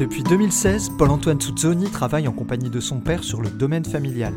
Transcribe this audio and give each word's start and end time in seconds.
Depuis 0.00 0.22
2016, 0.22 0.92
Paul-Antoine 0.96 1.38
Tsuzzoni 1.38 1.90
travaille 1.90 2.26
en 2.26 2.32
compagnie 2.32 2.70
de 2.70 2.80
son 2.80 3.00
père 3.00 3.22
sur 3.22 3.42
le 3.42 3.50
domaine 3.50 3.84
familial. 3.84 4.32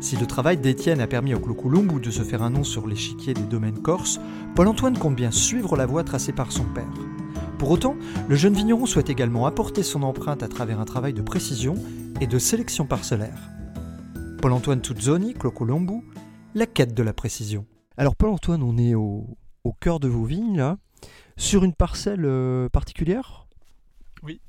Si 0.00 0.16
le 0.16 0.24
travail 0.24 0.56
d'Étienne 0.56 1.00
a 1.00 1.08
permis 1.08 1.34
au 1.34 1.40
Clocoulombo 1.40 1.98
de 1.98 2.12
se 2.12 2.22
faire 2.22 2.44
un 2.44 2.50
nom 2.50 2.62
sur 2.62 2.86
l'échiquier 2.86 3.34
des 3.34 3.42
domaines 3.42 3.82
corses, 3.82 4.20
Paul-Antoine 4.54 4.96
compte 4.96 5.16
bien 5.16 5.32
suivre 5.32 5.76
la 5.76 5.84
voie 5.84 6.04
tracée 6.04 6.30
par 6.30 6.52
son 6.52 6.62
père. 6.62 6.94
Pour 7.58 7.72
autant, 7.72 7.96
le 8.28 8.36
jeune 8.36 8.54
vigneron 8.54 8.86
souhaite 8.86 9.10
également 9.10 9.46
apporter 9.46 9.82
son 9.82 10.04
empreinte 10.04 10.44
à 10.44 10.48
travers 10.48 10.78
un 10.78 10.84
travail 10.84 11.12
de 11.12 11.22
précision 11.22 11.74
et 12.20 12.28
de 12.28 12.38
sélection 12.38 12.86
parcellaire. 12.86 13.50
Paul-Antoine 14.40 14.80
Tuzzoni, 14.80 15.34
Clocolombo, 15.34 16.04
la 16.54 16.66
quête 16.66 16.94
de 16.94 17.02
la 17.02 17.12
précision. 17.12 17.66
Alors 17.96 18.14
Paul-Antoine, 18.14 18.62
on 18.62 18.78
est 18.78 18.94
au, 18.94 19.26
au, 19.64 19.72
cœur 19.72 19.98
de 19.98 20.06
vos 20.06 20.24
vignes, 20.24 20.56
là, 20.56 20.78
sur 21.36 21.64
une 21.64 21.74
parcelle 21.74 22.24
euh, 22.24 22.68
particulière? 22.68 23.48
Oui. 24.22 24.40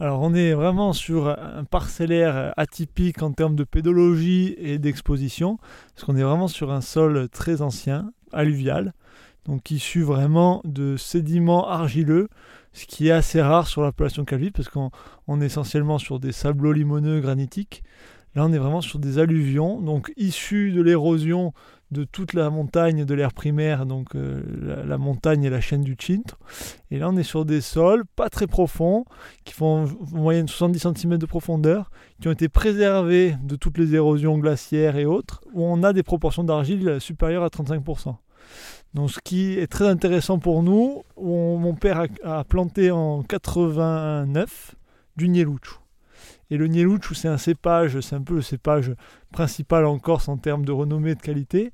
Alors 0.00 0.20
on 0.22 0.34
est 0.34 0.52
vraiment 0.52 0.92
sur 0.92 1.28
un 1.28 1.64
parcellaire 1.64 2.52
atypique 2.56 3.22
en 3.22 3.32
termes 3.32 3.56
de 3.56 3.64
pédologie 3.64 4.54
et 4.58 4.78
d'exposition, 4.78 5.58
parce 5.94 6.04
qu'on 6.04 6.16
est 6.16 6.22
vraiment 6.22 6.48
sur 6.48 6.72
un 6.72 6.80
sol 6.80 7.28
très 7.30 7.62
ancien, 7.62 8.12
alluvial, 8.32 8.92
donc 9.46 9.70
issu 9.70 10.02
vraiment 10.02 10.60
de 10.64 10.96
sédiments 10.96 11.68
argileux, 11.68 12.28
ce 12.72 12.86
qui 12.86 13.08
est 13.08 13.12
assez 13.12 13.40
rare 13.40 13.68
sur 13.68 13.82
l'appellation 13.82 14.24
Calvi, 14.24 14.50
parce 14.50 14.68
qu'on 14.68 14.90
est 15.40 15.46
essentiellement 15.46 15.98
sur 15.98 16.18
des 16.18 16.32
sablons 16.32 16.72
limoneux 16.72 17.20
granitiques. 17.20 17.82
Là, 18.34 18.44
on 18.44 18.52
est 18.52 18.58
vraiment 18.58 18.80
sur 18.80 18.98
des 18.98 19.18
alluvions, 19.18 19.80
donc 19.80 20.12
issus 20.16 20.72
de 20.72 20.82
l'érosion 20.82 21.52
de 21.94 22.04
toute 22.04 22.34
la 22.34 22.50
montagne 22.50 23.04
de 23.04 23.14
l'air 23.14 23.32
primaire, 23.32 23.86
donc 23.86 24.14
euh, 24.14 24.42
la, 24.60 24.84
la, 24.84 24.98
montagne 24.98 25.44
et 25.44 25.50
la 25.50 25.60
chaîne 25.60 25.82
du 25.82 25.96
Cintre. 25.98 26.38
Et 26.90 26.98
là, 26.98 27.08
on 27.08 27.16
est 27.16 27.22
sur 27.22 27.44
des 27.44 27.60
sols 27.60 28.04
pas 28.16 28.28
très 28.28 28.46
profonds, 28.46 29.04
qui 29.44 29.54
font 29.54 29.86
en 30.12 30.18
moyenne 30.18 30.48
70 30.48 30.80
cm 30.94 31.16
de 31.16 31.26
profondeur, 31.26 31.90
qui 32.20 32.28
ont 32.28 32.32
été 32.32 32.48
préservés 32.48 33.36
de 33.42 33.56
toutes 33.56 33.78
les 33.78 33.94
érosions 33.94 34.36
glaciaires 34.36 34.96
et 34.96 35.06
autres, 35.06 35.40
où 35.54 35.62
on 35.64 35.82
a 35.84 35.92
des 35.92 36.02
proportions 36.02 36.44
d'argile 36.44 36.96
supérieures 37.00 37.44
à 37.44 37.48
35%. 37.48 38.16
Donc, 38.94 39.10
ce 39.10 39.20
qui 39.20 39.54
est 39.54 39.66
très 39.66 39.88
intéressant 39.88 40.38
pour 40.38 40.62
nous, 40.62 41.02
on, 41.16 41.56
mon 41.56 41.74
père 41.74 42.06
a, 42.24 42.38
a, 42.38 42.44
planté 42.44 42.90
en 42.90 43.22
89 43.22 44.74
du 45.16 45.28
Nielouchou. 45.28 45.83
Et 46.50 46.56
le 46.56 46.66
Nielouchou, 46.66 47.14
c'est 47.14 47.28
un 47.28 47.38
cépage, 47.38 48.00
c'est 48.00 48.16
un 48.16 48.22
peu 48.22 48.34
le 48.34 48.42
cépage 48.42 48.92
principal 49.32 49.86
en 49.86 49.98
Corse 49.98 50.28
en 50.28 50.36
termes 50.36 50.64
de 50.64 50.72
renommée 50.72 51.12
et 51.12 51.14
de 51.14 51.22
qualité, 51.22 51.72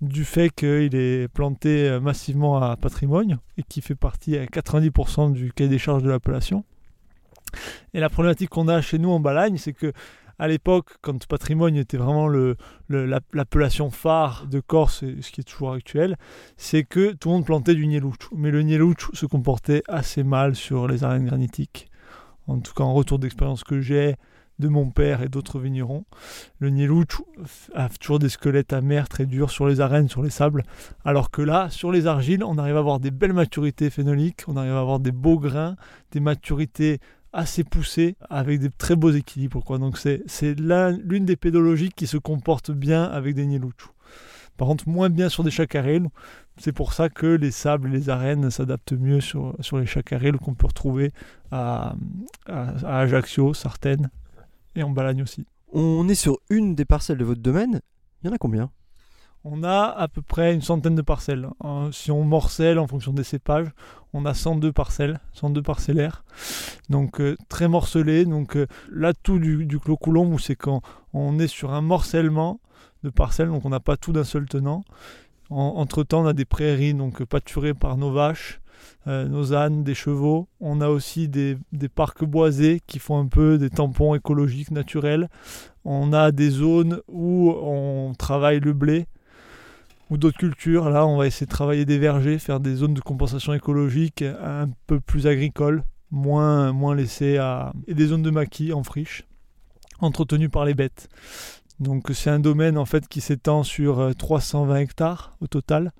du 0.00 0.24
fait 0.24 0.50
qu'il 0.50 0.94
est 0.94 1.28
planté 1.28 1.98
massivement 2.00 2.62
à 2.62 2.76
patrimoine 2.76 3.38
et 3.56 3.62
qui 3.62 3.80
fait 3.80 3.94
partie 3.94 4.36
à 4.36 4.44
90% 4.44 5.32
du 5.32 5.52
cahier 5.52 5.70
des 5.70 5.78
charges 5.78 6.02
de 6.02 6.10
l'appellation. 6.10 6.64
Et 7.94 8.00
la 8.00 8.08
problématique 8.08 8.50
qu'on 8.50 8.68
a 8.68 8.80
chez 8.80 8.98
nous 8.98 9.10
en 9.10 9.20
Balagne, 9.20 9.56
c'est 9.56 9.72
que 9.72 9.92
à 10.40 10.48
l'époque, 10.48 10.96
quand 11.02 11.26
patrimoine 11.26 11.76
était 11.76 11.98
vraiment 11.98 12.26
l'appellation 12.88 13.86
le, 13.86 13.90
phare 13.90 14.46
de 14.46 14.60
Corse, 14.60 15.04
ce 15.20 15.30
qui 15.30 15.42
est 15.42 15.44
toujours 15.44 15.72
actuel, 15.72 16.16
c'est 16.56 16.82
que 16.82 17.12
tout 17.12 17.28
le 17.28 17.34
monde 17.34 17.44
plantait 17.44 17.74
du 17.74 17.86
Nielouchou. 17.86 18.34
Mais 18.36 18.50
le 18.50 18.62
Nielouchou 18.62 19.14
se 19.14 19.26
comportait 19.26 19.82
assez 19.86 20.22
mal 20.22 20.56
sur 20.56 20.88
les 20.88 21.04
arènes 21.04 21.26
granitiques 21.26 21.89
en 22.50 22.58
tout 22.60 22.74
cas 22.74 22.84
en 22.84 22.92
retour 22.92 23.18
d'expérience 23.18 23.64
que 23.64 23.80
j'ai 23.80 24.16
de 24.58 24.68
mon 24.68 24.90
père 24.90 25.22
et 25.22 25.28
d'autres 25.28 25.58
vignerons. 25.58 26.04
Le 26.58 26.68
Nielouch 26.68 27.22
a 27.74 27.88
toujours 27.88 28.18
des 28.18 28.28
squelettes 28.28 28.74
amers 28.74 29.08
très 29.08 29.24
durs 29.24 29.50
sur 29.50 29.66
les 29.66 29.80
arènes, 29.80 30.08
sur 30.08 30.22
les 30.22 30.30
sables, 30.30 30.64
alors 31.04 31.30
que 31.30 31.40
là, 31.40 31.70
sur 31.70 31.90
les 31.90 32.06
argiles, 32.06 32.44
on 32.44 32.58
arrive 32.58 32.76
à 32.76 32.80
avoir 32.80 33.00
des 33.00 33.10
belles 33.10 33.32
maturités 33.32 33.88
phénoliques, 33.88 34.42
on 34.48 34.56
arrive 34.56 34.72
à 34.72 34.80
avoir 34.80 35.00
des 35.00 35.12
beaux 35.12 35.38
grains, 35.38 35.76
des 36.12 36.20
maturités 36.20 36.98
assez 37.32 37.64
poussées, 37.64 38.16
avec 38.28 38.60
des 38.60 38.68
très 38.68 38.96
beaux 38.96 39.12
équilibres. 39.12 39.78
Donc 39.78 39.96
c'est 39.96 40.54
l'une 40.58 41.24
des 41.24 41.36
pédologies 41.36 41.90
qui 41.90 42.06
se 42.06 42.18
comporte 42.18 42.70
bien 42.70 43.04
avec 43.04 43.34
des 43.34 43.46
Nielouchous. 43.46 43.92
Par 44.60 44.68
contre, 44.68 44.86
moins 44.90 45.08
bien 45.08 45.30
sur 45.30 45.42
des 45.42 45.50
chacarelles. 45.50 46.06
C'est 46.58 46.72
pour 46.72 46.92
ça 46.92 47.08
que 47.08 47.24
les 47.24 47.50
sables 47.50 47.88
et 47.88 47.92
les 47.92 48.10
arènes 48.10 48.50
s'adaptent 48.50 48.92
mieux 48.92 49.22
sur, 49.22 49.56
sur 49.60 49.78
les 49.78 49.86
chacarelles 49.86 50.36
qu'on 50.36 50.52
peut 50.52 50.66
retrouver 50.66 51.12
à, 51.50 51.94
à, 52.44 52.68
à 52.84 52.98
Ajaccio, 52.98 53.54
Sartène 53.54 54.10
et 54.76 54.82
en 54.82 54.90
Balagne 54.90 55.22
aussi. 55.22 55.46
On 55.72 56.06
est 56.10 56.14
sur 56.14 56.40
une 56.50 56.74
des 56.74 56.84
parcelles 56.84 57.16
de 57.16 57.24
votre 57.24 57.40
domaine. 57.40 57.80
Il 58.22 58.26
y 58.26 58.30
en 58.30 58.34
a 58.34 58.38
combien? 58.38 58.70
On 59.44 59.64
a 59.64 59.84
à 59.84 60.08
peu 60.08 60.20
près 60.20 60.52
une 60.52 60.60
centaine 60.60 60.94
de 60.94 61.00
parcelles. 61.00 61.48
Si 61.92 62.10
on 62.10 62.24
morcelle 62.24 62.78
en 62.78 62.86
fonction 62.86 63.14
des 63.14 63.24
cépages, 63.24 63.70
on 64.12 64.26
a 64.26 64.34
102 64.34 64.72
parcelles, 64.74 65.20
102 65.32 65.62
parcellaires. 65.62 66.22
Donc 66.90 67.22
euh, 67.22 67.34
très 67.48 67.66
morcelé. 67.66 68.26
Donc 68.26 68.58
euh, 68.58 68.66
l'atout 68.90 69.38
du, 69.38 69.64
du 69.64 69.78
clos 69.78 69.98
c'est 70.38 70.54
quand 70.54 70.82
on 71.14 71.38
est 71.38 71.46
sur 71.46 71.72
un 71.72 71.80
morcellement 71.80 72.60
de 73.02 73.10
parcelles, 73.10 73.48
donc 73.48 73.64
on 73.64 73.70
n'a 73.70 73.80
pas 73.80 73.96
tout 73.96 74.12
d'un 74.12 74.24
seul 74.24 74.46
tenant. 74.46 74.82
entre 75.50 76.02
temps, 76.02 76.22
on 76.22 76.26
a 76.26 76.32
des 76.32 76.44
prairies 76.44 76.94
donc 76.94 77.24
pâturées 77.24 77.74
par 77.74 77.96
nos 77.96 78.12
vaches, 78.12 78.60
euh, 79.06 79.26
nos 79.26 79.54
ânes, 79.54 79.82
des 79.82 79.94
chevaux. 79.94 80.48
On 80.60 80.80
a 80.80 80.88
aussi 80.88 81.28
des, 81.28 81.56
des, 81.72 81.88
parcs 81.88 82.24
boisés 82.24 82.80
qui 82.86 82.98
font 82.98 83.18
un 83.18 83.26
peu 83.26 83.58
des 83.58 83.70
tampons 83.70 84.14
écologiques 84.14 84.70
naturels. 84.70 85.28
On 85.84 86.12
a 86.12 86.32
des 86.32 86.50
zones 86.50 87.00
où 87.08 87.50
on 87.50 88.12
travaille 88.18 88.60
le 88.60 88.72
blé 88.72 89.06
ou 90.10 90.18
d'autres 90.18 90.38
cultures. 90.38 90.90
Là, 90.90 91.06
on 91.06 91.16
va 91.16 91.26
essayer 91.26 91.46
de 91.46 91.50
travailler 91.50 91.84
des 91.84 91.98
vergers, 91.98 92.38
faire 92.38 92.60
des 92.60 92.74
zones 92.74 92.94
de 92.94 93.00
compensation 93.00 93.54
écologique 93.54 94.22
un 94.22 94.68
peu 94.86 95.00
plus 95.00 95.26
agricoles, 95.26 95.84
moins, 96.10 96.72
moins 96.72 96.94
laissées 96.94 97.38
à. 97.38 97.72
et 97.86 97.94
des 97.94 98.08
zones 98.08 98.22
de 98.22 98.30
maquis 98.30 98.72
en 98.72 98.82
friche, 98.82 99.24
entretenues 100.00 100.50
par 100.50 100.64
les 100.64 100.74
bêtes. 100.74 101.08
Donc 101.80 102.10
c'est 102.12 102.30
un 102.30 102.40
domaine 102.40 102.76
en 102.76 102.84
fait 102.84 103.08
qui 103.08 103.20
s'étend 103.20 103.62
sur 103.62 104.14
320 104.16 104.76
hectares 104.76 105.36
au 105.40 105.46
total, 105.46 105.92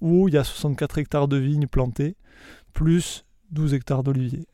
où 0.00 0.28
il 0.28 0.34
y 0.34 0.38
a 0.38 0.44
64 0.44 0.98
hectares 0.98 1.28
de 1.28 1.38
vignes 1.38 1.66
plantées, 1.66 2.16
plus 2.74 3.24
12 3.50 3.74
hectares 3.74 4.02
d'oliviers. 4.02 4.46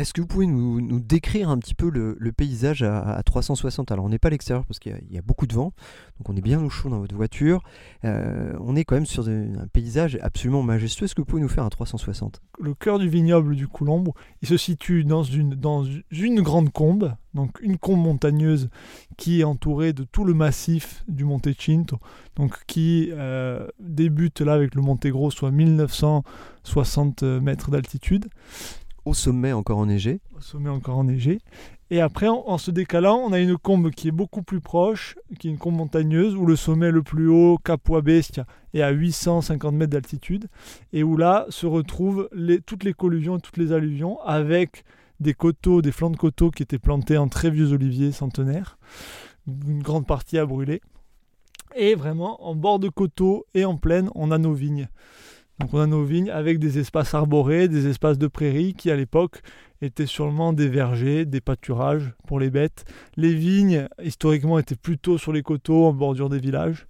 Est-ce 0.00 0.14
que 0.14 0.22
vous 0.22 0.26
pouvez 0.26 0.46
nous, 0.46 0.98
décrire 0.98 1.50
un 1.50 1.58
petit 1.58 1.74
peu 1.74 1.90
le, 1.90 2.32
paysage 2.32 2.82
à, 2.82 3.02
à, 3.02 3.22
360 3.22 3.92
Alors 3.92 4.06
on 4.06 4.08
n'est 4.08 4.18
pas 4.18 4.28
à 4.28 4.30
l'extérieur 4.30 4.64
parce 4.64 4.78
qu'il 4.78 4.98
y, 5.10 5.18
a 5.18 5.20
beaucoup 5.20 5.46
de 5.46 5.52
vent, 5.52 5.74
donc 6.18 6.30
on 6.30 6.36
est 6.36 6.40
bien 6.40 6.58
au 6.64 6.70
chaud 6.70 6.88
dans 6.88 7.00
votre 7.00 7.14
voiture. 7.14 7.62
Euh, 8.06 8.54
on 8.60 8.76
est 8.76 8.84
quand 8.84 8.94
même 8.94 9.04
sur 9.04 9.28
un 9.28 9.66
paysage 9.70 10.18
absolument 10.22 10.62
majestueux. 10.62 11.04
Est-ce 11.04 11.14
que 11.14 11.20
vous 11.20 11.26
pouvez 11.26 11.42
nous 11.42 11.50
faire 11.50 11.64
un 11.64 11.68
360 11.68 12.40
Le 12.58 12.72
cœur 12.72 12.98
du 12.98 13.10
vignoble 13.10 13.54
du 13.54 13.68
Coulombe, 13.68 14.08
il 14.40 14.48
se 14.48 14.56
situe 14.56 15.04
dans 15.04 15.22
une, 15.22 15.50
dans 15.50 15.84
une 16.10 16.40
grande 16.40 16.72
combe, 16.72 17.12
donc 17.34 17.60
une 17.60 17.76
combe 17.76 18.00
montagneuse 18.00 18.70
qui 19.18 19.40
est 19.40 19.44
entourée 19.44 19.92
de 19.92 20.04
tout 20.04 20.24
le 20.24 20.32
massif 20.32 21.04
du 21.08 21.24
Monte 21.26 21.48
Cinto, 21.60 21.98
donc 22.36 22.64
qui 22.66 23.10
euh, 23.12 23.66
débute 23.78 24.40
là 24.40 24.54
avec 24.54 24.74
le 24.74 24.80
Monte 24.80 25.06
Grosso 25.08 25.44
à 25.44 25.50
1960 25.50 27.22
mètres 27.22 27.70
d'altitude 27.70 28.30
au 29.04 29.14
sommet 29.14 29.52
encore 29.52 29.78
enneigé. 29.78 30.20
Au 30.36 30.40
sommet 30.40 30.70
encore 30.70 30.98
enneigé. 30.98 31.40
Et 31.92 32.00
après, 32.00 32.28
en, 32.28 32.56
se 32.56 32.70
décalant, 32.70 33.16
on 33.16 33.32
a 33.32 33.40
une 33.40 33.58
combe 33.58 33.90
qui 33.90 34.08
est 34.08 34.12
beaucoup 34.12 34.42
plus 34.42 34.60
proche, 34.60 35.16
qui 35.40 35.48
est 35.48 35.50
une 35.50 35.58
combe 35.58 35.74
montagneuse, 35.74 36.36
où 36.36 36.46
le 36.46 36.54
sommet 36.54 36.92
le 36.92 37.02
plus 37.02 37.28
haut, 37.28 37.58
Capua 37.58 38.00
Bestia, 38.00 38.46
est 38.74 38.82
à 38.82 38.90
850 38.90 39.74
mètres 39.74 39.90
d'altitude, 39.90 40.46
et 40.92 41.02
où 41.02 41.16
là 41.16 41.46
se 41.48 41.66
retrouvent 41.66 42.28
toutes 42.64 42.84
les 42.84 42.94
colluvions 42.94 43.38
et 43.38 43.40
toutes 43.40 43.56
les 43.56 43.72
alluvions, 43.72 44.20
avec 44.20 44.84
des 45.18 45.34
coteaux, 45.34 45.82
des 45.82 45.90
flancs 45.90 46.10
de 46.10 46.16
coteaux 46.16 46.52
qui 46.52 46.62
étaient 46.62 46.78
plantés 46.78 47.18
en 47.18 47.26
très 47.26 47.50
vieux 47.50 47.72
oliviers 47.72 48.12
centenaires, 48.12 48.78
une 49.48 49.82
grande 49.82 50.06
partie 50.06 50.38
à 50.38 50.46
brûler. 50.46 50.80
Et 51.74 51.96
vraiment, 51.96 52.44
en 52.46 52.54
bord 52.54 52.78
de 52.78 52.88
coteaux 52.88 53.46
et 53.54 53.64
en 53.64 53.76
plaine, 53.76 54.10
on 54.14 54.30
a 54.30 54.38
nos 54.38 54.52
vignes. 54.52 54.88
Donc 55.60 55.74
on 55.74 55.80
a 55.80 55.86
nos 55.86 56.04
vignes 56.04 56.30
avec 56.30 56.58
des 56.58 56.78
espaces 56.78 57.14
arborés, 57.14 57.68
des 57.68 57.86
espaces 57.86 58.16
de 58.16 58.26
prairies 58.26 58.72
qui 58.72 58.90
à 58.90 58.96
l'époque 58.96 59.42
étaient 59.82 60.06
sûrement 60.06 60.54
des 60.54 60.68
vergers, 60.68 61.26
des 61.26 61.42
pâturages 61.42 62.14
pour 62.26 62.40
les 62.40 62.48
bêtes. 62.50 62.84
Les 63.16 63.34
vignes, 63.34 63.86
historiquement, 64.02 64.58
étaient 64.58 64.74
plutôt 64.74 65.18
sur 65.18 65.32
les 65.32 65.42
coteaux, 65.42 65.86
en 65.86 65.92
bordure 65.92 66.30
des 66.30 66.38
villages. 66.38 66.86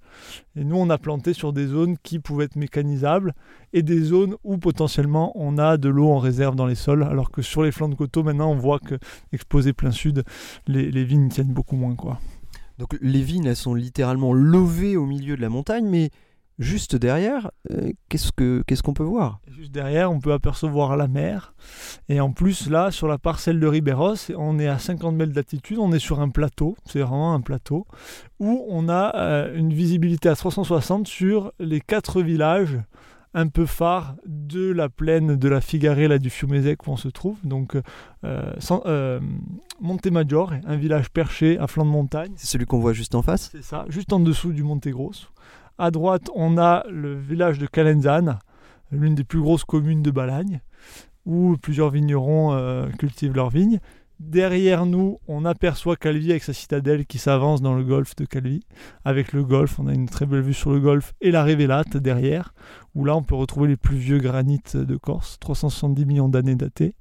Et 0.55 0.65
nous, 0.65 0.77
on 0.77 0.89
a 0.89 0.99
planté 0.99 1.33
sur 1.33 1.53
des 1.53 1.67
zones 1.67 1.97
qui 2.03 2.21
pouvaient 2.21 2.45
être 2.45 2.57
mécanisables 2.57 3.35
et 3.73 3.83
des 3.83 4.01
zones 4.01 4.37
où 4.45 4.57
potentiellement 4.59 5.33
on 5.35 5.59
a 5.59 5.77
de 5.77 5.89
l'eau 5.89 6.09
en 6.09 6.19
réserve 6.19 6.55
dans 6.55 6.67
les 6.67 6.75
sols, 6.77 7.03
alors 7.03 7.31
que 7.31 7.43
sur 7.43 7.63
les 7.63 7.73
flancs 7.73 7.89
de 7.89 7.95
coteaux, 7.97 8.23
maintenant, 8.23 8.53
on 8.53 8.57
voit 8.57 8.79
que 8.79 8.99
exposé 9.33 9.73
plein 9.73 9.93
sud, 9.93 10.25
les, 10.69 11.05
vignes 11.05 11.29
tiennent 11.29 11.53
beaucoup 11.53 11.77
moins. 11.77 11.97
quoi. 11.97 12.21
Donc 12.79 12.97
les 13.01 13.23
vignes, 13.23 13.47
elles 13.47 13.57
sont 13.57 13.75
littéralement 13.75 14.33
levées 14.33 14.97
au 14.97 15.07
milieu 15.07 15.37
de 15.37 15.43
la 15.43 15.49
montagne, 15.49 15.89
mais 15.89 16.11
juste 16.61 16.95
derrière, 16.95 17.51
euh, 17.73 17.91
qu'est-ce 18.09 18.31
que 18.31 18.63
qu'est-ce 18.67 18.83
qu'on 18.85 18.93
peut 18.95 19.03
voir? 19.03 19.41
Juste 19.51 19.73
derrière, 19.73 20.13
on 20.13 20.21
peut 20.21 20.33
apercevoir 20.33 20.97
la 20.97 21.09
mer. 21.09 21.55
Et 22.09 22.21
en 22.21 22.31
plus, 22.31 22.71
là, 22.71 22.91
sur 22.93 23.09
la 23.09 23.19
parcelle 23.19 23.59
de 23.59 23.67
Riberos, 23.67 24.15
on 24.37 24.59
est 24.61 24.69
à 24.69 24.79
50 24.79 25.17
mètres 25.17 25.33
d'altitude, 25.33 25.79
on 25.79 25.91
est 25.93 25.99
sur 25.99 26.21
un 26.21 26.29
plateau, 26.29 26.77
c'est 26.85 27.01
vraiment 27.01 27.35
un 27.35 27.41
plateau, 27.41 27.87
où 28.39 28.65
on 28.69 28.89
a 28.89 29.17
euh, 29.17 29.57
une 29.57 29.73
visibilité 29.73 30.29
à 30.29 30.37
360 30.37 31.09
sur 31.09 31.53
les 31.59 31.81
quatre 31.81 32.23
villages 32.23 32.79
un 33.33 33.47
peu 33.47 33.65
phares 33.65 34.17
de 34.27 34.73
la 34.73 34.89
plaine 34.89 35.37
de 35.37 35.49
la 35.49 35.61
Figarée, 35.61 36.09
là, 36.09 36.19
du 36.19 36.31
Fiumezec 36.31 36.85
où 36.87 36.91
on 36.91 36.97
se 36.97 37.07
trouve. 37.09 37.39
Donc, 37.45 37.77
euh, 38.25 38.53
sans- 38.59 38.83
euh, 38.87 39.21
Montemaggiore, 39.81 40.53
un 40.67 40.77
village 40.77 41.11
perché 41.11 41.57
à 41.59 41.67
flanc 41.67 41.85
de 41.85 41.91
montagne. 41.91 42.33
C'est 42.37 42.49
celui 42.49 42.67
qu'on 42.67 42.81
voit 42.81 42.93
juste 42.93 43.15
en 43.15 43.23
face? 43.23 43.51
C'est 43.53 43.63
ça, 43.63 43.85
juste 43.89 44.13
en 44.13 44.21
dessous 44.21 44.53
du 44.53 44.63
Monte 44.63 44.89
Grosso. 44.89 45.27
À 45.83 45.91
droite, 45.91 46.29
on 46.35 46.59
a 46.59 46.85
le 46.91 47.15
village 47.15 47.59
de 47.59 47.67
Calenzane, 47.67 48.39
l'une 48.93 49.15
des 49.15 49.25
plus 49.25 49.41
grosses 49.41 49.65
communes 49.65 50.03
de 50.03 50.11
Balagne, 50.11 50.61
où 51.25 51.57
plusieurs 51.57 51.89
vignerons 51.89 52.53
euh, 52.53 52.91
cultivent 52.99 53.35
leurs 53.35 53.49
vignes. 53.49 53.81
Derrière 54.21 54.85
nous, 54.85 55.19
on 55.29 55.47
aperçoit 55.47 55.97
Calvi 55.97 56.31
avec 56.31 56.43
sa 56.43 56.53
citadelle 56.53 57.07
qui 57.07 57.17
s'avance 57.17 57.63
dans 57.63 57.75
le 57.75 57.83
golfe 57.83 58.15
de 58.17 58.27
Calvi. 58.27 58.61
Avec 59.03 59.33
le 59.33 59.45
golfe, 59.45 59.79
on 59.81 59.87
a 59.87 59.95
une 59.95 60.11
très 60.11 60.27
belle 60.27 60.43
vue 60.43 60.53
sur 60.53 60.73
le 60.73 60.79
golfe 60.79 61.15
et 61.23 61.31
la 61.31 61.43
Révélate 61.43 61.97
derrière, 61.97 62.53
où 62.95 63.07
là 63.07 63.17
on 63.17 63.23
peut 63.23 63.35
retrouver 63.35 63.69
les 63.69 63.79
plus 63.79 63.97
vieux 63.97 64.19
granites 64.19 64.77
de 64.77 64.97
Corse, 64.99 65.39
370 65.41 66.05
millions 66.05 66.29
d'années 66.29 66.55
datés. 66.55 66.95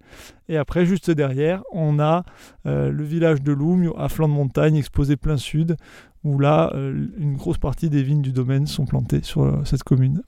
Et 0.47 0.55
après, 0.55 0.85
juste 0.85 1.11
derrière, 1.11 1.61
on 1.73 1.99
a 1.99 2.23
euh, 2.65 2.89
le 2.89 3.03
village 3.03 3.41
de 3.41 3.51
Loum, 3.51 3.91
à 3.97 4.07
flanc 4.07 4.29
de 4.29 4.33
montagne, 4.33 4.77
exposé 4.77 5.17
plein 5.17 5.37
sud, 5.37 5.75
où 6.23 6.39
là, 6.39 6.71
euh, 6.73 7.05
une 7.17 7.35
grosse 7.35 7.57
partie 7.57 7.89
des 7.89 8.01
vignes 8.01 8.21
du 8.21 8.31
domaine 8.31 8.65
sont 8.65 8.85
plantées 8.85 9.23
sur 9.23 9.43
euh, 9.43 9.65
cette 9.65 9.83
commune. 9.83 10.23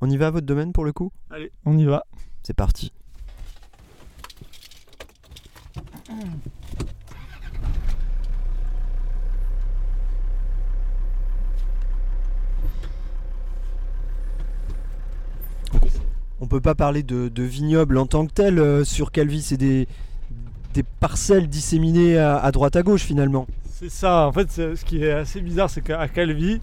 On 0.00 0.08
y 0.08 0.16
va 0.16 0.28
à 0.28 0.30
votre 0.30 0.46
domaine 0.46 0.72
pour 0.72 0.86
le 0.86 0.94
coup? 0.94 1.12
Allez, 1.28 1.52
on 1.66 1.76
y 1.76 1.84
va. 1.84 2.04
C'est 2.42 2.54
parti. 2.54 2.92
On 16.40 16.46
peut 16.46 16.60
pas 16.60 16.74
parler 16.74 17.02
de, 17.02 17.28
de 17.28 17.42
vignoble 17.42 17.96
en 17.96 18.06
tant 18.06 18.26
que 18.26 18.32
tel 18.32 18.58
euh, 18.58 18.84
sur 18.84 19.12
Calvi, 19.12 19.40
c'est 19.40 19.56
des, 19.56 19.88
parcelles 21.00 21.48
disséminées 21.48 22.18
à, 22.18 22.50
droite 22.50 22.76
à 22.76 22.82
gauche 22.82 23.02
finalement. 23.02 23.46
C'est 23.70 23.90
ça, 23.90 24.26
en 24.26 24.32
fait, 24.32 24.50
ce 24.50 24.84
qui 24.84 25.02
est 25.02 25.12
assez 25.12 25.40
bizarre, 25.40 25.70
c'est 25.70 25.80
qu'à 25.80 26.06
Calvi, 26.08 26.60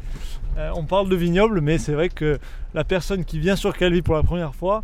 euh, 0.57 0.69
on 0.75 0.83
parle 0.83 1.09
de 1.09 1.15
vignoble, 1.15 1.61
mais 1.61 1.77
c'est 1.77 1.93
vrai 1.93 2.09
que 2.09 2.37
la 2.73 2.83
personne 2.83 3.25
qui 3.25 3.39
vient 3.39 3.55
sur 3.55 3.75
Calvi 3.75 4.01
pour 4.01 4.15
la 4.15 4.23
première 4.23 4.53
fois 4.53 4.83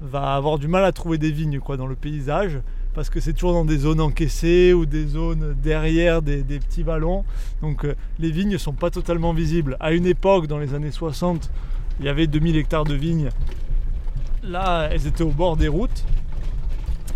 va 0.00 0.34
avoir 0.34 0.58
du 0.58 0.68
mal 0.68 0.84
à 0.84 0.92
trouver 0.92 1.18
des 1.18 1.32
vignes 1.32 1.60
quoi, 1.60 1.76
dans 1.76 1.86
le 1.86 1.96
paysage, 1.96 2.60
parce 2.98 3.10
que 3.10 3.20
c'est 3.20 3.32
toujours 3.32 3.52
dans 3.52 3.64
des 3.64 3.78
zones 3.78 4.00
encaissées 4.00 4.72
ou 4.72 4.84
des 4.84 5.06
zones 5.06 5.54
derrière 5.62 6.20
des, 6.20 6.42
petits 6.42 6.82
vallons. 6.82 7.24
Donc 7.62 7.84
euh, 7.84 7.94
les 8.18 8.32
vignes 8.32 8.50
ne 8.50 8.58
sont 8.58 8.72
pas 8.72 8.90
totalement 8.90 9.32
visibles. 9.32 9.76
À 9.78 9.92
une 9.92 10.04
époque, 10.04 10.48
dans 10.48 10.58
les 10.58 10.74
années 10.74 10.90
60, 10.90 11.48
il 12.00 12.06
y 12.06 12.08
avait 12.08 12.26
2000 12.26 12.56
hectares 12.56 12.82
de 12.82 12.94
vignes. 12.94 13.28
Là, 14.42 14.88
elles 14.90 15.06
étaient 15.06 15.22
au 15.22 15.30
bord 15.30 15.56
des 15.56 15.68
routes. 15.68 16.04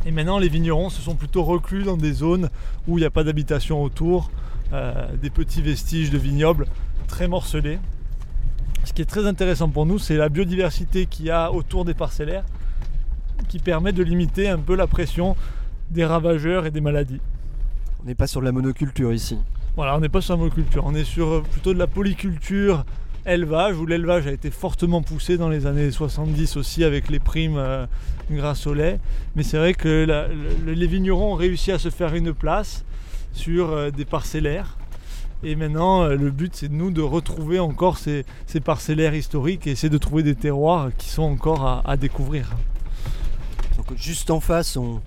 Et 0.06 0.12
maintenant, 0.12 0.38
les 0.38 0.48
vignerons 0.48 0.88
se 0.88 1.02
sont 1.02 1.16
plutôt 1.16 1.42
reclus 1.42 1.82
dans 1.82 1.96
des 1.96 2.12
zones 2.12 2.48
où 2.86 2.96
il 2.96 3.00
n'y 3.00 3.06
a 3.06 3.10
pas 3.10 3.24
d'habitation 3.24 3.82
autour, 3.82 4.30
euh, 4.72 5.08
des 5.20 5.30
petits 5.30 5.62
vestiges 5.62 6.10
de 6.10 6.18
vignobles 6.18 6.66
très 7.08 7.26
morcelés. 7.26 7.80
Ce 8.84 8.92
qui 8.92 9.02
est 9.02 9.06
très 9.06 9.26
intéressant 9.26 9.68
pour 9.68 9.84
nous, 9.84 9.98
c'est 9.98 10.16
la 10.16 10.28
biodiversité 10.28 11.06
qu'il 11.06 11.26
y 11.26 11.30
a 11.30 11.50
autour 11.50 11.84
des 11.84 11.94
parcellaires 11.94 12.44
qui 13.48 13.58
permet 13.58 13.92
de 13.92 14.04
limiter 14.04 14.48
un 14.48 14.60
peu 14.60 14.76
la 14.76 14.86
pression 14.86 15.34
des 15.92 16.04
ravageurs 16.04 16.66
et 16.66 16.70
des 16.70 16.80
maladies. 16.80 17.20
On 18.02 18.06
n'est 18.06 18.14
pas 18.14 18.26
sur 18.26 18.40
de 18.40 18.46
la 18.46 18.52
monoculture 18.52 19.12
ici. 19.12 19.38
Voilà, 19.76 19.96
on 19.96 20.00
n'est 20.00 20.08
pas 20.08 20.20
sur 20.20 20.34
la 20.34 20.38
monoculture, 20.40 20.84
on 20.84 20.94
est 20.94 21.04
sur 21.04 21.28
euh, 21.28 21.42
plutôt 21.50 21.72
de 21.72 21.78
la 21.78 21.86
polyculture 21.86 22.84
élevage, 23.24 23.76
où 23.78 23.86
l'élevage 23.86 24.26
a 24.26 24.32
été 24.32 24.50
fortement 24.50 25.00
poussé 25.02 25.38
dans 25.38 25.48
les 25.48 25.66
années 25.66 25.90
70 25.90 26.56
aussi 26.56 26.82
avec 26.82 27.08
les 27.08 27.20
primes 27.20 27.56
euh, 27.56 27.86
grâce 28.30 28.66
au 28.66 28.74
lait. 28.74 28.98
Mais 29.36 29.42
c'est 29.44 29.56
vrai 29.58 29.74
que 29.74 30.04
la- 30.04 30.26
le- 30.28 30.72
les 30.72 30.86
vignerons 30.86 31.32
ont 31.32 31.36
réussi 31.36 31.70
à 31.72 31.78
se 31.78 31.88
faire 31.90 32.14
une 32.14 32.34
place 32.34 32.84
sur 33.32 33.70
euh, 33.70 33.90
des 33.90 34.04
parcellaires. 34.04 34.76
Et 35.44 35.56
maintenant, 35.56 36.02
euh, 36.02 36.16
le 36.16 36.30
but, 36.30 36.54
c'est 36.54 36.68
de 36.68 36.74
nous 36.74 36.90
de 36.90 37.00
retrouver 37.02 37.58
encore 37.60 37.96
ces, 37.98 38.24
ces 38.46 38.60
parcellaires 38.60 39.14
historiques 39.14 39.66
et 39.66 39.70
essayer 39.70 39.90
de 39.90 39.98
trouver 39.98 40.22
des 40.22 40.34
terroirs 40.34 40.90
qui 40.98 41.08
sont 41.08 41.22
encore 41.22 41.64
à- 41.66 41.82
à 41.88 41.96
découvrir. 41.96 42.50
Donc 43.76 43.96
juste 43.96 44.30
en 44.30 44.40
face, 44.40 44.76
on, 44.76 45.00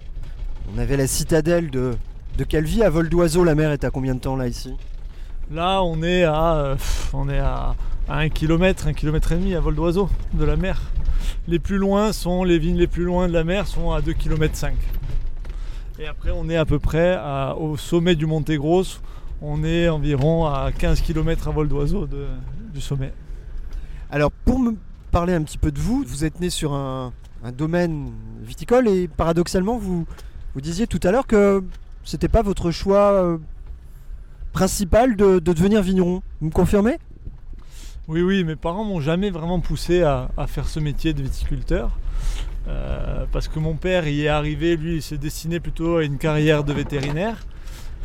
on 0.73 0.77
avait 0.79 0.97
la 0.97 1.07
citadelle 1.07 1.69
de, 1.69 1.93
de 2.37 2.43
Calvi 2.43 2.83
à 2.83 2.89
vol 2.89 3.09
d'oiseau. 3.09 3.43
La 3.43 3.55
mer 3.55 3.71
est 3.71 3.83
à 3.83 3.89
combien 3.91 4.15
de 4.15 4.19
temps 4.19 4.35
là 4.35 4.47
ici? 4.47 4.73
Là, 5.51 5.83
on 5.83 6.01
est 6.01 6.23
à, 6.23 6.55
euh, 6.55 6.75
on 7.13 7.29
est 7.29 7.39
à, 7.39 7.75
à 8.09 8.17
1 8.19 8.29
km, 8.29 8.87
1 8.87 8.93
km 8.93 9.31
et 9.31 9.35
demi 9.35 9.53
à 9.55 9.59
vol 9.59 9.75
d'oiseau 9.75 10.09
de 10.33 10.43
la 10.43 10.55
mer. 10.55 10.81
Les 11.47 11.59
plus 11.59 11.77
loin 11.77 12.11
sont, 12.13 12.43
les 12.43 12.57
vignes 12.59 12.77
les 12.77 12.87
plus 12.87 13.03
loin 13.03 13.27
de 13.27 13.33
la 13.33 13.43
mer 13.43 13.67
sont 13.67 13.91
à 13.91 14.01
2 14.01 14.13
km 14.13 14.55
5. 14.55 14.73
Et 15.99 16.07
après, 16.07 16.31
on 16.31 16.49
est 16.49 16.57
à 16.57 16.65
peu 16.65 16.79
près 16.79 17.13
à- 17.13 17.55
au 17.57 17.77
sommet 17.77 18.15
du 18.15 18.25
Monte 18.25 18.51
Grosso. 18.51 18.99
On 19.41 19.63
est 19.63 19.87
environ 19.89 20.45
à 20.45 20.71
15 20.75 21.01
km 21.01 21.47
à 21.47 21.51
vol 21.51 21.67
d'oiseau 21.67 22.07
du 22.73 22.81
sommet. 22.81 23.13
Alors 24.09 24.31
pour 24.31 24.59
me 24.59 24.75
parler 25.11 25.33
un 25.33 25.43
petit 25.43 25.57
peu 25.57 25.71
de 25.71 25.79
vous, 25.79 26.03
vous 26.07 26.25
êtes 26.25 26.39
né 26.39 26.49
sur 26.49 26.73
un, 26.73 27.11
un 27.43 27.51
domaine 27.51 28.11
viticole 28.43 28.87
et 28.87 29.07
paradoxalement 29.07 29.77
vous, 29.77 30.05
vous 30.55 30.61
disiez 30.61 30.87
tout 30.87 31.01
à 31.03 31.11
l'heure 31.11 31.27
que 31.27 31.63
c'était 32.05 32.29
pas 32.29 32.41
votre 32.41 32.71
choix 32.71 33.11
euh, 33.11 33.37
principal 34.53 35.17
de, 35.17 35.39
de 35.39 35.53
devenir 35.53 35.81
vigneron. 35.81 36.21
Vous 36.39 36.47
me 36.47 36.51
confirmez? 36.51 36.97
Oui, 38.07 38.21
oui, 38.21 38.43
mes 38.43 38.55
parents 38.55 38.85
m'ont 38.85 39.01
jamais 39.01 39.31
vraiment 39.31 39.59
poussé 39.59 40.03
à, 40.03 40.29
faire 40.47 40.67
ce 40.67 40.79
métier 40.79 41.13
de 41.13 41.21
viticulteur. 41.21 41.97
Euh, 42.67 43.25
parce 43.31 43.47
que 43.47 43.59
mon 43.59 43.73
père 43.73 44.07
y 44.07 44.25
est 44.25 44.27
arrivé, 44.27 44.77
lui, 44.77 44.95
il 44.95 45.01
se 45.01 45.15
destinait 45.15 45.59
plutôt 45.59 45.97
à 45.97 46.03
une 46.03 46.17
carrière 46.17 46.63
de 46.63 46.71
vétérinaire. 46.71 47.45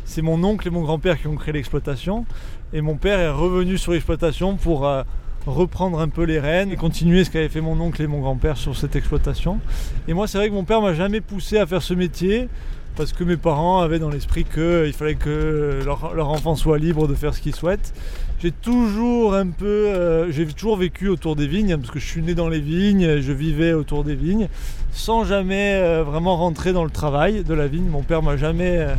C'est 0.03 0.21
mon 0.21 0.43
oncle 0.43 0.67
et 0.67 0.71
mon 0.71 0.81
grand-père 0.81 1.21
qui 1.21 1.27
ont 1.27 1.35
créé 1.35 1.53
l'exploitation. 1.53 2.25
Et 2.73 2.81
mon 2.81 2.97
père 2.97 3.19
est 3.19 3.29
revenu 3.29 3.77
sur 3.77 3.93
l'exploitation 3.93 4.57
pour 4.57 4.85
euh, 4.85 5.03
reprendre 5.45 5.99
un 5.99 6.09
peu 6.09 6.23
les 6.23 6.39
rênes 6.39 6.71
et 6.71 6.75
continuer 6.75 7.23
ce 7.23 7.29
qu'avaient 7.29 7.49
fait 7.49 7.61
mon 7.61 7.79
oncle 7.79 8.01
et 8.01 8.07
mon 8.07 8.19
grand-père 8.19 8.57
sur 8.57 8.75
cette 8.75 8.95
exploitation. 8.95 9.59
Et 10.07 10.13
moi, 10.13 10.27
c'est 10.27 10.37
vrai 10.37 10.49
que 10.49 10.53
mon 10.53 10.63
père 10.63 10.81
m'a 10.81 10.93
jamais 10.93 11.21
poussé 11.21 11.57
à 11.57 11.65
faire 11.65 11.81
ce 11.81 11.93
métier 11.93 12.47
parce 12.95 13.13
que 13.13 13.23
mes 13.23 13.37
parents 13.37 13.79
avaient 13.79 13.99
dans 13.99 14.09
l'esprit 14.09 14.43
qu'il 14.43 14.93
fallait 14.93 15.15
que 15.15 15.81
leur, 15.85 16.29
enfant 16.29 16.55
soit 16.55 16.77
libre 16.77 17.07
de 17.07 17.15
faire 17.15 17.33
ce 17.33 17.41
qu'il 17.41 17.55
souhaite. 17.55 17.93
J'ai 18.41 18.51
toujours 18.51 19.35
un 19.35 19.47
peu, 19.47 19.65
euh, 19.65 20.31
j'ai 20.31 20.45
toujours 20.47 20.77
vécu 20.77 21.07
autour 21.07 21.35
des 21.35 21.47
vignes 21.47 21.77
parce 21.77 21.91
que 21.91 21.99
je 21.99 22.05
suis 22.07 22.21
né 22.21 22.33
dans 22.33 22.49
les 22.49 22.59
vignes, 22.59 23.21
je 23.21 23.31
vivais 23.31 23.73
autour 23.73 24.03
des 24.03 24.15
vignes, 24.15 24.47
sans 24.91 25.23
jamais 25.23 25.73
euh, 25.75 26.03
vraiment 26.03 26.35
rentrer 26.35 26.73
dans 26.73 26.83
le 26.83 26.89
travail 26.89 27.43
de 27.43 27.53
la 27.53 27.67
vigne. 27.67 27.87
Mon 27.87 28.01
père 28.01 28.23
m'a 28.23 28.35
jamais 28.35 28.77
euh, 28.77 28.95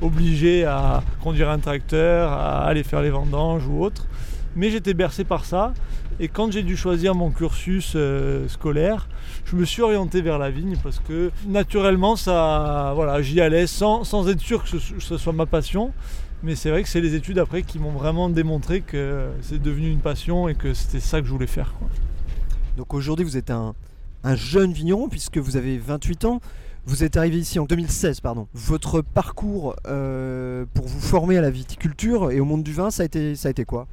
obligé 0.00 0.64
à 0.64 1.02
conduire 1.22 1.50
un 1.50 1.58
tracteur, 1.58 2.32
à 2.32 2.64
aller 2.64 2.82
faire 2.82 3.02
les 3.02 3.10
vendanges 3.10 3.66
ou 3.66 3.84
autre. 3.84 4.06
Mais 4.56 4.70
j'étais 4.70 4.94
bercé 4.94 5.24
par 5.24 5.44
ça. 5.44 5.74
Et 6.18 6.28
quand 6.28 6.50
j'ai 6.50 6.62
dû 6.62 6.76
choisir 6.76 7.14
mon 7.14 7.30
cursus 7.30 7.92
euh, 7.94 8.48
scolaire, 8.48 9.08
je 9.44 9.54
me 9.54 9.64
suis 9.64 9.82
orienté 9.82 10.22
vers 10.22 10.38
la 10.38 10.50
vigne 10.50 10.76
parce 10.82 10.98
que 10.98 11.30
naturellement, 11.46 12.16
ça, 12.16 12.92
voilà, 12.94 13.20
j'y 13.20 13.40
allais 13.40 13.66
sans, 13.66 14.28
être 14.28 14.40
sûr 14.40 14.64
que 14.64 14.78
ce, 14.78 15.18
soit 15.18 15.32
ma 15.34 15.46
passion. 15.46 15.92
Mais 16.42 16.54
c'est 16.54 16.70
vrai 16.70 16.82
que 16.82 16.88
c'est 16.88 17.00
les 17.00 17.14
études 17.14 17.38
après 17.38 17.62
qui 17.62 17.78
m'ont 17.78 17.92
vraiment 17.92 18.28
démontré 18.30 18.80
que 18.80 19.28
c'est 19.42 19.60
devenu 19.60 19.90
une 19.90 20.00
passion 20.00 20.48
et 20.48 20.54
que 20.54 20.74
c'était 20.74 21.00
ça 21.00 21.20
que 21.20 21.26
je 21.26 21.32
voulais 21.32 21.46
faire. 21.46 21.74
Donc 22.76 22.94
aujourd'hui 22.94 23.24
vous 23.24 23.36
êtes 23.36 23.50
un, 23.50 23.74
un 24.22 24.34
jeune 24.34 24.72
vigneron 24.72 25.08
puisque 25.08 25.38
vous 25.38 25.56
avez 25.56 25.78
28 25.78 26.24
ans. 26.24 26.40
Vous 26.88 27.02
êtes 27.02 27.16
arrivé 27.16 27.38
ici 27.38 27.58
en 27.58 27.64
2016, 27.64 28.20
pardon. 28.20 28.46
Votre 28.54 29.00
parcours 29.00 29.74
euh, 29.88 30.64
pour 30.72 30.86
vous 30.86 31.00
former 31.00 31.36
à 31.36 31.40
la 31.40 31.50
viticulture 31.50 32.30
et 32.30 32.38
au 32.38 32.44
monde 32.44 32.62
du 32.62 32.72
vin, 32.72 32.90
ça 32.92 33.02
a 33.02 33.06
été 33.06 33.64
quoi? 33.66 33.88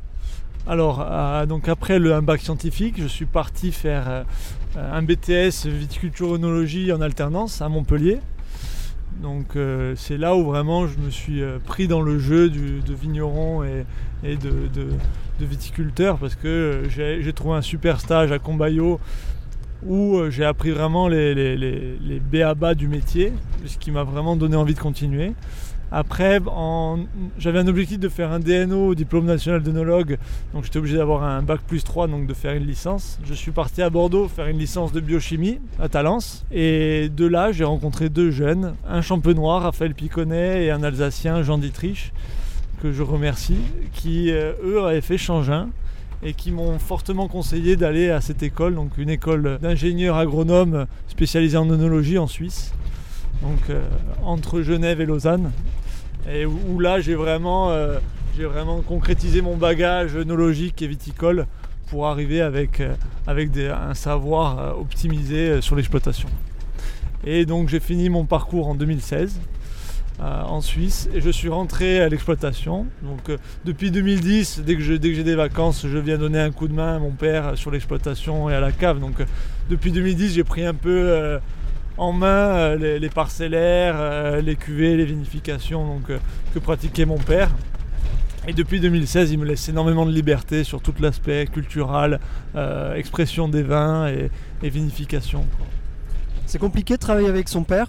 Alors, 0.65 1.05
euh, 1.05 1.45
donc 1.45 1.67
après 1.67 1.99
le 1.99 2.13
un 2.13 2.21
bac 2.21 2.39
scientifique, 2.39 2.95
je 2.97 3.07
suis 3.07 3.25
parti 3.25 3.73
faire 3.73 4.05
euh, 4.07 4.23
un 4.77 5.01
BTS 5.01 5.67
viticulture 5.67 6.33
œnologie 6.33 6.91
en 6.93 7.01
alternance 7.01 7.61
à 7.61 7.67
Montpellier. 7.67 8.19
Donc 9.21 9.55
euh, 9.55 9.93
c'est 9.97 10.17
là 10.17 10.35
où 10.37 10.45
vraiment 10.45 10.87
je 10.87 10.97
me 10.99 11.09
suis 11.09 11.41
pris 11.65 11.87
dans 11.89 12.01
le 12.01 12.17
jeu 12.17 12.49
du- 12.49 12.79
de 12.79 12.93
vigneron 12.93 13.63
et, 13.63 13.85
de, 14.23 14.87
viticulteur 15.41 16.17
parce 16.17 16.35
que 16.35 16.83
j'ai 16.87 17.33
trouvé 17.33 17.57
un 17.57 17.61
super 17.61 17.99
stage 17.99 18.31
à 18.31 18.39
Combayo 18.39 19.01
où 19.85 20.21
j'ai 20.29 20.45
appris 20.45 20.71
vraiment 20.71 21.09
les, 21.09 21.35
les, 21.35 21.57
les, 21.57 22.75
du 22.75 22.87
métier, 22.87 23.33
ce 23.65 23.77
qui 23.77 23.91
m'a 23.91 24.03
vraiment 24.03 24.37
donné 24.37 24.55
envie 24.55 24.73
de 24.73 24.79
continuer. 24.79 25.33
Après, 25.95 26.39
j'avais 27.37 27.59
un 27.59 27.67
objectif 27.67 27.99
de 27.99 28.09
faire 28.09 28.31
un 28.31 28.39
DNO, 28.39 28.95
diplôme 28.95 29.25
national 29.25 29.61
d'œnologue, 29.61 30.17
donc 30.51 30.63
j'étais 30.63 30.79
obligé 30.79 30.97
d'avoir 30.97 31.21
un 31.21 31.43
bac 31.43 31.61
plus 31.67 31.83
3, 31.83 32.07
donc 32.07 32.25
de 32.25 32.33
faire 32.33 32.55
une 32.55 32.65
licence. 32.65 33.19
Je 33.23 33.35
suis 33.35 33.51
parti 33.51 33.83
à 33.83 33.91
Bordeaux 33.91 34.27
faire 34.27 34.47
une 34.47 34.57
licence 34.57 34.91
de 34.91 34.99
biochimie 34.99 35.59
à 35.79 35.89
Talence, 35.89 36.45
et 36.51 37.09
de 37.15 37.27
là 37.27 37.51
j'ai 37.51 37.63
rencontré 37.63 38.09
deux 38.09 38.31
jeunes, 38.31 38.73
un 38.89 39.03
champenois, 39.03 39.59
Raphaël 39.59 39.93
Piconnet, 39.93 40.65
et 40.65 40.71
un 40.71 40.81
Alsacien, 40.81 41.43
Jean 41.43 41.59
Dietrich, 41.59 42.11
que 42.81 42.91
je 42.91 43.03
remercie, 43.03 43.59
qui 43.93 44.31
euh, 44.31 44.53
eux 44.65 44.83
avaient 44.83 44.99
fait 44.99 45.19
Changin 45.19 45.69
et 46.23 46.33
qui 46.33 46.49
m'ont 46.49 46.79
fortement 46.79 47.27
conseillé 47.27 47.75
d'aller 47.75 48.09
à 48.09 48.19
cette 48.19 48.41
école, 48.41 48.73
donc 48.73 48.97
une 48.97 49.11
école 49.11 49.59
d'ingénieurs 49.61 50.17
agronomes 50.17 50.87
spécialisée 51.07 51.57
en 51.57 51.69
œnologie 51.69 52.17
en 52.17 52.25
Suisse, 52.25 52.73
donc 53.41 53.69
euh, 53.69 53.81
entre 54.23 54.61
Genève 54.61 55.01
et 55.01 55.05
Lausanne, 55.05 55.51
et 56.31 56.45
où, 56.45 56.79
là 56.79 57.01
j'ai 57.01 57.15
vraiment, 57.15 57.71
euh, 57.71 57.99
vraiment 58.37 58.81
concrétisé 58.81 59.41
mon 59.41 59.57
bagage 59.57 60.15
œnologique 60.15 60.81
et 60.81 60.87
viticole 60.87 61.45
pour 61.87 62.07
arriver 62.07 62.41
avec, 62.41 62.79
euh, 62.79 62.95
avec 63.27 63.49
un 63.57 63.93
savoir 63.93 64.79
optimisé 64.79 65.61
sur 65.61 65.75
l'exploitation. 65.75 66.29
Et 67.25 67.45
donc 67.45 67.69
j'ai 67.69 67.79
fini 67.79 68.09
mon 68.09 68.25
parcours 68.25 68.67
en 68.67 68.75
2016 68.75 69.39
euh, 70.21 70.41
en 70.43 70.61
Suisse 70.61 71.09
et 71.13 71.21
je 71.21 71.29
suis 71.29 71.49
rentré 71.49 71.99
à 71.99 72.07
l'exploitation. 72.07 72.85
Donc 73.01 73.31
depuis 73.65 73.91
2010, 73.91 74.61
dès 74.65 74.75
que 74.75 74.81
j'ai 74.81 74.99
des 74.99 75.35
vacances, 75.35 75.85
je 75.87 75.97
viens 75.97 76.17
donner 76.17 76.39
un 76.39 76.51
coup 76.51 76.67
de 76.67 76.73
main 76.73 76.95
à 76.95 76.99
mon 76.99 77.11
père 77.11 77.57
sur 77.57 77.71
l'exploitation 77.71 78.49
et 78.49 78.55
à 78.55 78.59
la 78.59 78.71
cave. 78.71 78.99
Donc 78.99 79.15
depuis 79.69 79.91
2010, 79.91 80.33
j'ai 80.33 80.43
pris 80.43 80.65
un 80.65 80.73
peu 80.73 81.39
en 81.97 82.11
main 82.11 82.27
euh, 82.27 82.75
les, 82.75 82.99
les 82.99 83.09
parcellaires, 83.09 83.95
euh, 83.97 84.41
les 84.41 84.55
cuvées, 84.55 84.95
les 84.97 85.05
vinifications 85.05 85.85
donc, 85.85 86.09
euh, 86.09 86.19
que 86.53 86.59
pratiquait 86.59 87.05
mon 87.05 87.17
père. 87.17 87.49
Et 88.47 88.53
depuis 88.53 88.79
2016, 88.81 89.31
il 89.31 89.39
me 89.39 89.45
laisse 89.45 89.69
énormément 89.69 90.05
de 90.05 90.11
liberté 90.11 90.63
sur 90.65 90.81
tout 90.81 90.93
l'aspect 90.99 91.47
culturel, 91.47 92.19
euh, 92.55 92.95
expression 92.95 93.47
des 93.47 93.63
vins 93.63 94.07
et, 94.09 94.29
et 94.61 94.69
vinification. 94.69 95.45
C'est 96.45 96.59
compliqué 96.59 96.95
de 96.95 96.99
travailler 96.99 97.29
avec 97.29 97.47
son 97.47 97.63
père? 97.63 97.87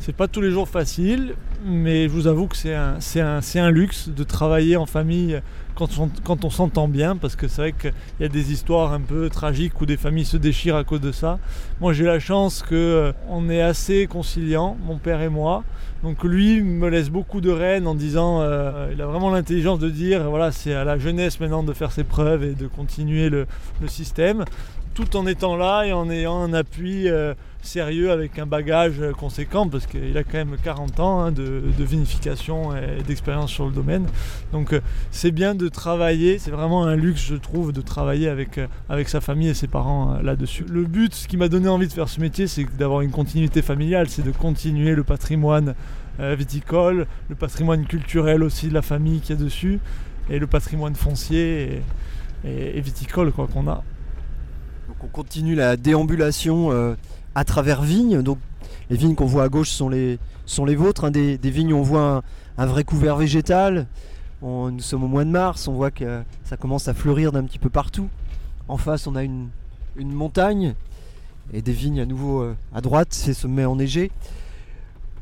C'est 0.00 0.14
pas 0.14 0.28
tous 0.28 0.40
les 0.40 0.50
jours 0.50 0.68
facile, 0.68 1.34
mais 1.64 2.04
je 2.04 2.08
vous 2.08 2.26
avoue 2.26 2.46
que 2.46 2.56
c'est 2.56 2.74
un, 2.74 2.96
c'est 3.00 3.20
un, 3.20 3.40
c'est 3.40 3.58
un 3.58 3.70
luxe 3.70 4.08
de 4.08 4.22
travailler 4.22 4.76
en 4.76 4.86
famille 4.86 5.40
quand 5.78 6.44
on, 6.44 6.50
s'entend 6.50 6.88
bien, 6.88 7.16
parce 7.16 7.36
que 7.36 7.46
c'est 7.46 7.62
vrai 7.62 7.72
qu'il 7.72 7.92
y 8.20 8.24
a 8.24 8.28
des 8.28 8.52
histoires 8.52 8.92
un 8.92 9.00
peu 9.00 9.28
tragiques 9.30 9.80
où 9.80 9.86
des 9.86 9.96
familles 9.96 10.24
se 10.24 10.36
déchirent 10.36 10.74
à 10.74 10.82
cause 10.82 11.00
de 11.00 11.12
ça. 11.12 11.38
Moi 11.80 11.92
j'ai 11.92 12.04
la 12.04 12.18
chance 12.18 12.64
qu'on 12.68 13.48
est 13.48 13.62
assez 13.62 14.08
conciliant, 14.08 14.76
mon 14.84 14.98
père 14.98 15.22
et 15.22 15.28
moi. 15.28 15.62
Donc 16.02 16.24
lui 16.24 16.62
me 16.62 16.88
laisse 16.88 17.10
beaucoup 17.10 17.40
de 17.40 17.50
rênes 17.50 17.86
en 17.86 17.94
disant, 17.94 18.40
euh, 18.40 18.90
il 18.92 19.00
a 19.00 19.06
vraiment 19.06 19.30
l'intelligence 19.30 19.78
de 19.78 19.88
dire, 19.88 20.28
voilà, 20.28 20.50
c'est 20.50 20.74
à 20.74 20.82
la 20.82 20.98
jeunesse 20.98 21.38
maintenant 21.38 21.62
de 21.62 21.72
faire 21.72 21.92
ses 21.92 22.04
preuves 22.04 22.42
et 22.42 22.54
de 22.54 22.66
continuer 22.66 23.30
le, 23.30 23.46
système, 23.86 24.44
tout 24.94 25.16
en 25.16 25.26
étant 25.26 25.56
là 25.56 25.84
et 25.84 25.92
en 25.92 26.10
ayant 26.10 26.42
un 26.42 26.52
appui 26.54 27.08
euh, 27.08 27.34
sérieux 27.62 28.10
avec 28.10 28.38
un 28.38 28.46
bagage 28.46 29.02
conséquent 29.18 29.68
parce 29.68 29.86
qu'il 29.86 30.16
a 30.16 30.24
quand 30.24 30.38
même 30.38 30.56
40 30.62 31.00
ans 31.00 31.20
hein, 31.20 31.32
de, 31.32 31.62
vinification 31.78 32.76
et 32.76 33.02
d'expérience 33.02 33.50
sur 33.50 33.66
le 33.66 33.72
domaine. 33.72 34.06
Donc 34.52 34.72
euh, 34.72 34.80
c'est 35.10 35.30
bien 35.30 35.54
de 35.54 35.68
travailler, 35.68 36.38
c'est 36.38 36.50
vraiment 36.50 36.84
un 36.84 36.96
luxe 36.96 37.22
je 37.26 37.34
trouve 37.34 37.72
de 37.72 37.80
travailler 37.80 38.28
avec, 38.28 38.58
euh, 38.58 38.66
avec 38.88 39.08
sa 39.08 39.20
famille 39.20 39.48
et 39.48 39.54
ses 39.54 39.66
parents 39.68 40.14
euh, 40.14 40.22
là-dessus. 40.22 40.64
Le 40.68 40.84
but, 40.84 41.14
ce 41.14 41.28
qui 41.28 41.36
m'a 41.36 41.48
donné 41.48 41.68
envie 41.68 41.88
de 41.88 41.92
faire 41.92 42.08
ce 42.08 42.20
métier, 42.20 42.46
c'est 42.46 42.64
d'avoir 42.76 43.00
une 43.02 43.10
continuité 43.10 43.62
familiale, 43.62 44.08
c'est 44.08 44.24
de 44.24 44.30
continuer 44.30 44.94
le 44.94 45.04
patrimoine 45.04 45.74
viticole, 46.20 47.06
le 47.28 47.36
patrimoine 47.36 47.86
culturel 47.86 48.42
aussi 48.42 48.66
de 48.66 48.74
la 48.74 48.82
famille 48.82 49.20
qui 49.20 49.32
est 49.32 49.36
dessus 49.36 49.78
et 50.28 50.40
le 50.40 50.48
patrimoine 50.48 50.96
foncier 50.96 51.82
et, 52.44 52.76
et- 52.76 52.80
viticole 52.80 53.30
quoi 53.30 53.46
qu'on 53.46 53.68
a. 53.68 53.84
Donc 54.88 55.04
on 55.04 55.06
continue 55.06 55.54
la 55.54 55.76
déambulation 55.76 56.96
à 57.38 57.44
travers 57.44 57.82
vignes. 57.82 58.22
Donc 58.22 58.38
les 58.90 58.96
vignes 58.96 59.14
qu'on 59.14 59.26
voit 59.26 59.44
à 59.44 59.48
gauche 59.48 59.70
sont 59.70 59.88
les, 59.88 60.18
vôtres. 60.74 61.04
hein. 61.04 61.10
Des, 61.10 61.38
vignes, 61.44 61.72
on 61.72 61.82
voit 61.82 62.22
un, 62.58 62.66
vrai 62.66 62.82
couvert 62.82 63.16
végétal. 63.16 63.86
Nous 64.42 64.80
sommes 64.80 65.04
au 65.04 65.08
mois 65.08 65.24
de 65.24 65.30
mars, 65.30 65.68
on 65.68 65.74
voit 65.74 65.90
que 65.90 66.22
ça 66.44 66.56
commence 66.56 66.88
à 66.88 66.94
fleurir 66.94 67.30
d'un 67.32 67.44
petit 67.44 67.58
peu 67.58 67.70
partout. 67.70 68.08
En 68.66 68.76
face, 68.76 69.06
on 69.06 69.14
a 69.14 69.22
une, 69.22 69.48
montagne 69.96 70.74
et 71.52 71.62
des 71.62 71.72
vignes 71.72 72.00
à 72.00 72.06
nouveau 72.06 72.42
euh, 72.42 72.54
à 72.74 72.80
droite, 72.80 73.08
c'est 73.10 73.32
sommet 73.32 73.64
enneigé. 73.64 74.12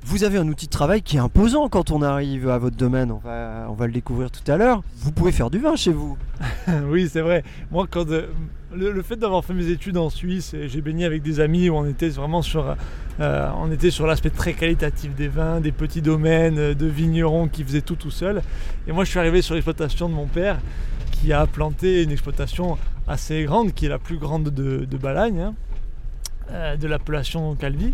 Vous 0.09 0.23
avez 0.23 0.39
un 0.39 0.47
outil 0.47 0.67
de 0.67 0.71
travail 0.71 1.03
qui 1.03 1.17
est 1.17 1.21
imposant 1.21 1.69
quand 1.69 1.91
on 1.91 2.01
arrive 2.01 2.49
à 2.49 2.59
votre 2.59 2.77
domaine, 2.77 3.11
on 3.11 3.19
va, 3.19 3.87
le 3.87 3.93
découvrir 3.93 4.31
tout 4.31 4.49
à 4.49 4.57
l'heure. 4.57 4.85
Vous 4.99 5.11
pouvez 5.11 5.33
faire 5.33 5.51
du 5.51 5.59
vin 5.59 5.75
chez 5.75 5.91
vous. 5.91 6.17
oui, 6.89 7.09
c'est 7.13 7.23
vrai. 7.23 7.43
Moi, 7.73 7.89
quand 7.91 8.09
euh, 8.11 8.29
le, 8.73 9.03
fait 9.03 9.17
d'avoir 9.17 9.45
fait 9.45 9.53
mes 9.53 9.67
études 9.67 9.97
en 9.97 10.09
Suisse, 10.09 10.55
j'ai 10.69 10.81
baigné 10.81 11.07
avec 11.07 11.23
des 11.23 11.41
amis 11.41 11.69
où 11.69 11.75
on 11.75 11.87
était 11.87 12.09
vraiment 12.11 12.41
sur, 12.41 12.77
euh, 13.19 13.51
on 13.59 13.73
était 13.73 13.91
sur 13.91 14.07
l'aspect 14.07 14.31
très 14.31 14.53
qualitatif 14.53 15.13
des 15.17 15.27
vins, 15.27 15.61
des 15.61 15.73
petits 15.73 16.03
domaines, 16.03 16.59
euh, 16.59 16.75
de 16.75 16.87
vignerons 16.87 17.49
qui 17.49 17.65
faisaient 17.65 17.81
tout 17.81 17.97
tout 17.97 18.13
seul. 18.13 18.43
Et 18.87 18.93
moi, 18.93 19.03
je 19.03 19.11
suis 19.11 19.19
arrivé 19.19 19.43
sur 19.43 19.55
l'exploitation 19.55 20.09
de 20.09 20.15
mon 20.15 20.27
père, 20.27 20.61
qui 21.11 21.33
a 21.33 21.49
planté 21.49 22.05
une 22.05 22.13
exploitation 22.13 22.79
assez 23.09 23.43
grande, 23.43 23.75
qui 23.75 23.87
est 23.87 23.91
la 23.91 23.99
plus 23.99 24.19
grande 24.19 24.51
de, 24.51 24.85
de 24.85 24.97
Balagne, 24.97 25.53
hein, 26.53 26.77
de 26.77 26.87
l'appellation 26.87 27.57
Calvi. 27.57 27.93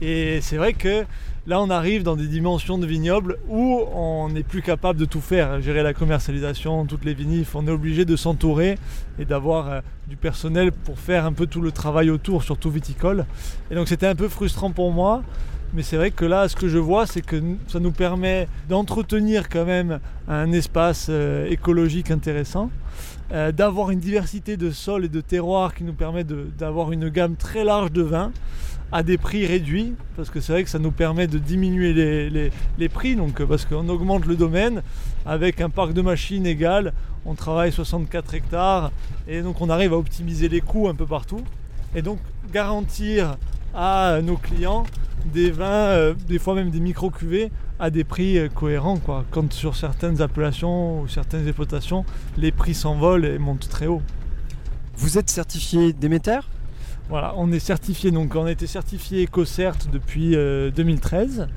Et 0.00 0.40
c'est 0.40 0.56
vrai 0.56 0.72
que 0.72 1.04
là, 1.46 1.60
on 1.60 1.70
arrive 1.70 2.02
dans 2.02 2.16
des 2.16 2.26
dimensions 2.26 2.78
de 2.78 2.86
vignoble 2.86 3.38
où 3.48 3.80
on 3.94 4.28
n'est 4.28 4.42
plus 4.42 4.62
capable 4.62 4.98
de 4.98 5.04
tout 5.04 5.20
faire, 5.20 5.60
gérer 5.60 5.82
la 5.82 5.94
commercialisation, 5.94 6.84
toutes 6.86 7.04
les 7.04 7.14
vinifs. 7.14 7.54
On 7.54 7.66
est 7.66 7.70
obligé 7.70 8.04
de 8.04 8.16
s'entourer 8.16 8.78
et 9.18 9.24
d'avoir 9.24 9.68
euh, 9.68 9.80
du 10.08 10.16
personnel 10.16 10.72
pour 10.72 10.98
faire 10.98 11.24
un 11.24 11.32
peu 11.32 11.46
tout 11.46 11.60
le 11.60 11.72
travail 11.72 12.10
autour, 12.10 12.42
surtout 12.42 12.70
viticole. 12.70 13.26
Et 13.70 13.74
donc, 13.74 13.88
c'était 13.88 14.06
un 14.06 14.14
peu 14.14 14.28
frustrant 14.28 14.70
pour 14.70 14.92
moi. 14.92 15.22
Mais 15.72 15.84
c'est 15.84 15.96
vrai 15.96 16.10
que 16.10 16.24
là, 16.24 16.48
ce 16.48 16.56
que 16.56 16.66
je 16.66 16.78
vois, 16.78 17.06
c'est 17.06 17.22
que 17.22 17.40
ça 17.68 17.78
nous 17.78 17.92
permet 17.92 18.48
d'entretenir 18.68 19.48
quand 19.48 19.64
même 19.64 20.00
un 20.26 20.50
espace 20.50 21.06
euh, 21.10 21.48
écologique 21.48 22.10
intéressant, 22.10 22.70
euh, 23.32 23.52
d'avoir 23.52 23.92
une 23.92 24.00
diversité 24.00 24.56
de 24.56 24.72
sols 24.72 25.04
et 25.04 25.08
de 25.08 25.20
terroirs 25.20 25.74
qui 25.74 25.84
nous 25.84 25.92
permet 25.92 26.24
d'avoir 26.24 26.90
une 26.90 27.08
gamme 27.08 27.36
très 27.36 27.62
large 27.62 27.92
de 27.92 28.02
vins 28.02 28.32
à 28.92 29.02
des 29.02 29.18
prix 29.18 29.46
réduits, 29.46 29.94
parce 30.16 30.30
que 30.30 30.40
c'est 30.40 30.52
vrai 30.52 30.64
que 30.64 30.70
ça 30.70 30.78
nous 30.78 30.90
permet 30.90 31.26
de 31.26 31.38
diminuer 31.38 31.92
les, 31.92 32.50
les- 32.78 32.88
prix, 32.88 33.14
donc, 33.16 33.40
euh, 33.40 33.46
parce 33.46 33.64
qu'on 33.64 33.88
augmente 33.88 34.26
le 34.26 34.36
domaine 34.36 34.82
avec 35.24 35.60
un 35.60 35.70
parc 35.70 35.92
de 35.92 36.02
machines 36.02 36.46
égal, 36.46 36.92
on 37.24 37.34
travaille 37.34 37.70
64 37.72 38.34
hectares, 38.34 38.90
et 39.28 39.42
donc 39.42 39.60
on 39.60 39.68
arrive 39.70 39.92
à 39.92 39.96
optimiser 39.96 40.48
les 40.48 40.60
coûts 40.60 40.88
un 40.88 40.94
peu 40.94 41.06
partout, 41.06 41.42
et 41.94 42.02
donc 42.02 42.18
garantir 42.52 43.36
à 43.74 44.18
nos 44.22 44.36
clients 44.36 44.84
des 45.32 45.50
vins, 45.50 45.64
euh, 45.66 46.14
des 46.28 46.38
fois 46.38 46.54
même 46.54 46.70
des 46.70 46.80
micro-cuvées, 46.80 47.50
à 47.78 47.90
des 47.90 48.04
prix 48.04 48.38
euh, 48.38 48.48
cohérents. 48.48 48.96
Quoi. 48.96 49.24
Quand 49.30 49.52
sur 49.52 49.76
certaines 49.76 50.20
appellations 50.20 51.02
ou 51.02 51.08
certaines 51.08 51.46
exploitations, 51.46 52.04
les 52.36 52.50
prix 52.52 52.74
s'envolent 52.74 53.24
et 53.26 53.38
montent 53.38 53.68
très 53.68 53.86
haut. 53.86 54.02
Vous 54.96 55.16
êtes 55.18 55.30
certifié 55.30 55.92
Déméter 55.92 56.40
Voilà, 57.10 57.34
on 57.36 57.50
est 57.50 57.58
certifié, 57.58 58.12
donc 58.12 58.36
on 58.36 58.44
a 58.44 58.52
été 58.52 58.68
certifié 58.68 59.24
EcoCert 59.24 59.74
depuis 59.92 60.36
euh, 60.36 60.70
2013, 60.70 61.48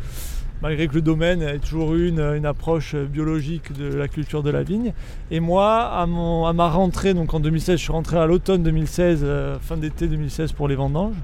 malgré 0.64 0.88
que 0.88 0.96
le 0.96 1.04
domaine 1.04 1.44
ait 1.44 1.60
toujours 1.60 1.94
eu 1.94 2.10
une, 2.10 2.44
approche 2.48 2.96
euh, 2.96 3.06
biologique 3.06 3.72
de 3.72 3.86
la 3.86 4.08
culture 4.08 4.42
de 4.42 4.50
la 4.50 4.64
vigne. 4.64 4.94
Et 5.30 5.40
moi, 5.40 5.92
à, 5.92 6.08
ma 6.08 6.70
rentrée, 6.70 7.14
donc 7.14 7.36
en 7.36 7.40
2016, 7.40 7.78
je 7.78 7.84
suis 7.84 7.92
rentré 7.92 8.18
à 8.18 8.26
l'automne 8.26 8.64
2016, 8.64 9.20
euh, 9.22 9.60
fin 9.60 9.78
d'été 9.78 10.08
2016 10.08 10.54
pour 10.54 10.68
les 10.68 10.74
vendanges. 10.74 11.18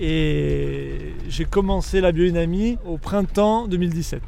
Et 0.00 1.14
j'ai 1.28 1.44
commencé 1.44 2.00
la 2.00 2.10
biodynamie 2.10 2.78
au 2.84 2.98
printemps 2.98 3.68
2017. 3.68 4.20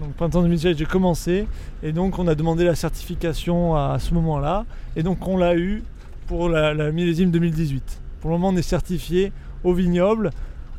Donc 0.00 0.14
printemps 0.14 0.42
2017, 0.42 0.78
j'ai 0.78 0.84
commencé 0.84 1.46
et 1.84 1.92
donc 1.92 2.18
on 2.18 2.26
a 2.26 2.34
demandé 2.34 2.64
la 2.64 2.74
certification 2.74 3.76
à 3.76 4.00
ce 4.00 4.12
moment-là 4.14 4.66
et 4.96 5.04
donc 5.04 5.28
on 5.28 5.36
l'a 5.36 5.56
eu 5.56 5.84
pour 6.26 6.48
la 6.48 6.90
millésime 6.90 7.30
2018. 7.30 8.00
Pour 8.24 8.30
le 8.30 8.38
moment, 8.38 8.54
on 8.54 8.56
est 8.56 8.62
certifié 8.62 9.34
au 9.64 9.74
vignoble. 9.74 10.30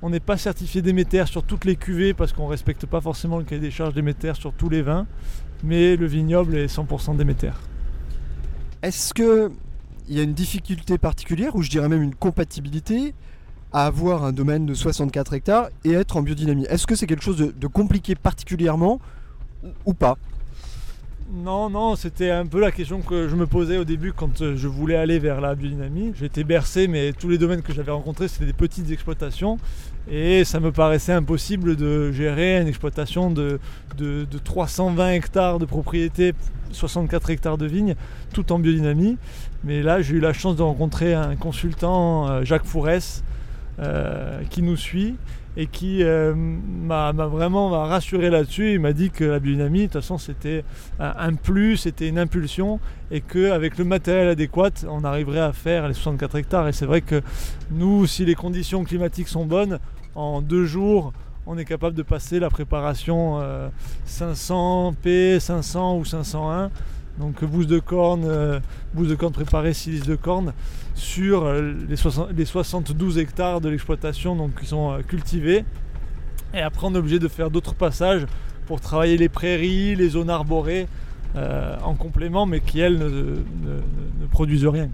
On 0.02 0.10
n'est 0.10 0.20
pas 0.20 0.36
certifié 0.36 0.82
Déméter 0.82 1.28
sur 1.28 1.44
toutes 1.44 1.64
les 1.64 1.76
cuvées 1.76 2.16
parce 2.16 2.34
qu'on 2.34 2.46
ne 2.46 2.50
respecte 2.50 2.88
pas 2.88 3.02
forcément 3.02 3.38
le 3.38 3.44
cahier 3.44 3.62
des 3.62 3.70
charges 3.70 3.94
Déméter 3.94 4.34
sur 4.34 4.52
tous 4.52 4.68
les 4.68 4.82
vins, 4.82 5.06
mais 5.64 5.96
le 5.96 6.08
vignoble 6.08 6.58
est 6.58 6.66
100% 6.66 7.18
Déméter. 7.18 7.52
Est-ce 8.82 9.14
que 9.14 9.52
il 10.08 10.18
y 10.18 10.20
a 10.20 10.24
une 10.24 10.34
difficulté 10.34 10.98
particulière 10.98 11.56
ou 11.56 11.62
je 11.62 11.70
dirais 11.70 11.88
même 11.88 12.02
une 12.02 12.16
compatibilité 12.16 13.14
à 13.72 13.86
avoir 13.86 14.24
un 14.24 14.34
domaine 14.34 14.66
de 14.66 14.74
64 14.74 15.34
hectares 15.34 15.70
et 15.84 15.92
être 15.92 16.18
en 16.18 16.24
biodynamie? 16.24 16.66
Est-ce 16.68 16.88
que 16.88 16.96
c'est 16.96 17.06
quelque 17.06 17.24
chose 17.24 17.38
de, 17.38 17.52
de 17.52 17.68
compliqué 17.68 18.16
particulièrement 18.16 19.00
ou 19.86 19.94
pas? 19.94 20.18
Non, 21.34 21.72
non, 21.72 21.96
c'était 21.96 22.30
un 22.30 22.46
peu 22.46 22.60
la 22.60 22.72
question 22.72 23.02
que 23.02 23.28
je 23.28 23.36
me 23.36 23.48
posais 23.48 23.78
au 23.78 23.84
début 23.84 24.14
quand 24.14 24.42
euh, 24.42 24.56
je 24.56 24.68
voulais 24.68 24.96
aller 24.96 25.18
vers 25.18 25.42
la 25.42 25.56
biodynamie. 25.56 26.14
J'étais 26.16 26.44
bercé, 26.44 26.88
mais 26.88 27.14
tous 27.14 27.30
les 27.30 27.40
domaines 27.40 27.64
que 27.64 27.74
j'avais 27.74 27.92
rencontrés, 27.92 28.28
c'était 28.28 28.46
des 28.46 28.54
petites 28.54 28.92
exploitations. 28.92 29.58
Et 30.10 30.44
ça 30.44 30.60
me 30.60 30.72
paraissait 30.72 31.14
impossible 31.14 31.76
de 31.76 32.12
gérer 32.12 32.62
une 32.62 32.68
exploitation 32.68 33.32
de, 33.32 33.60
de, 33.98 34.28
de 34.30 34.38
320 34.38 35.14
hectares 35.14 35.58
de 35.58 35.66
propriété, 35.66 36.34
64 36.72 37.32
hectares 37.32 37.58
de 37.58 37.66
vignes, 37.66 37.96
tout 38.32 38.52
en 38.52 38.60
biodynamie. 38.60 39.18
Mais 39.64 39.82
là, 39.82 40.04
j'ai 40.04 40.18
eu 40.18 40.20
la 40.20 40.32
chance 40.32 40.56
de 40.56 40.62
rencontrer 40.62 41.16
un 41.16 41.36
consultant, 41.36 42.30
euh, 42.30 42.44
Jacques 42.44 42.66
Fourès, 42.66 43.24
euh, 43.80 44.42
qui 44.52 44.62
nous 44.62 44.78
suit 44.78 45.16
et 45.58 45.68
qui 45.68 46.04
euh, 46.04 46.34
m'a 46.36 47.12
vraiment 47.12 47.70
rassuré 47.70 48.30
là-dessus. 48.30 48.74
Il 48.74 48.80
m'a 48.80 48.94
dit 48.94 49.10
que 49.10 49.24
la 49.24 49.40
biodynamie, 49.40 49.82
de 49.82 49.86
toute 49.86 49.94
façon, 49.94 50.18
c'était 50.18 50.64
un, 51.00 51.34
plus, 51.34 51.78
c'était 51.78 52.08
une 52.08 52.20
impulsion, 52.20 52.80
et 53.12 53.22
qu'avec 53.22 53.78
le 53.78 53.86
matériel 53.86 54.28
adéquat, 54.30 54.72
on 54.90 55.04
arriverait 55.04 55.40
à 55.40 55.54
faire 55.54 55.88
les 55.88 55.94
64 55.94 56.36
hectares. 56.36 56.68
Et 56.68 56.74
c'est 56.74 56.86
vrai 56.86 57.02
que 57.02 57.22
nous, 57.72 58.06
si 58.06 58.26
les 58.26 58.36
conditions 58.36 58.84
climatiques 58.84 59.28
sont 59.28 59.46
bonnes, 59.46 59.80
en 60.16 60.42
deux 60.42 60.66
jours, 60.66 61.14
on 61.46 61.58
est 61.58 61.66
capable 61.66 61.96
de 61.96 62.04
passer 62.04 62.40
la 62.40 62.50
préparation 62.50 63.40
euh, 63.40 63.70
500P, 64.08 65.40
500 65.40 65.98
ou 65.98 66.06
501. 66.06 66.72
Donc 67.20 67.44
bouse 67.46 67.68
de 67.68 67.80
corne, 67.80 68.26
euh, 68.26 68.60
bouse 68.94 69.10
de 69.10 69.16
corne 69.16 69.32
préparée, 69.32 69.74
silice 69.74 70.04
de 70.04 70.16
corne, 70.16 70.54
sur 70.96 71.44
euh, 71.44 71.74
les, 71.88 71.96
60 71.98 72.30
les 72.36 72.46
72 72.46 73.18
hectares 73.18 73.62
de 73.62 73.70
l'exploitation 73.70 74.50
qui 74.60 74.66
sont 74.66 74.94
euh, 74.94 75.02
cultivés. 75.02 75.66
Et 76.54 76.62
après 76.62 76.88
on 76.88 76.96
est 76.96 76.98
obligé 76.98 77.20
de 77.20 77.28
faire 77.28 77.52
d'autres 77.52 77.76
passages 77.76 78.26
pour 78.66 78.82
travailler 78.82 79.18
les 79.18 79.30
prairies, 79.30 79.96
les 79.96 80.10
zones 80.10 80.30
arborées 80.30 80.88
euh, 81.36 81.78
en 81.84 81.96
complément, 81.96 82.46
mais 82.46 82.62
qui 82.62 82.80
elles 82.80 82.98
ne, 82.98 84.26
produisent 84.32 84.66
rien. 84.66 84.90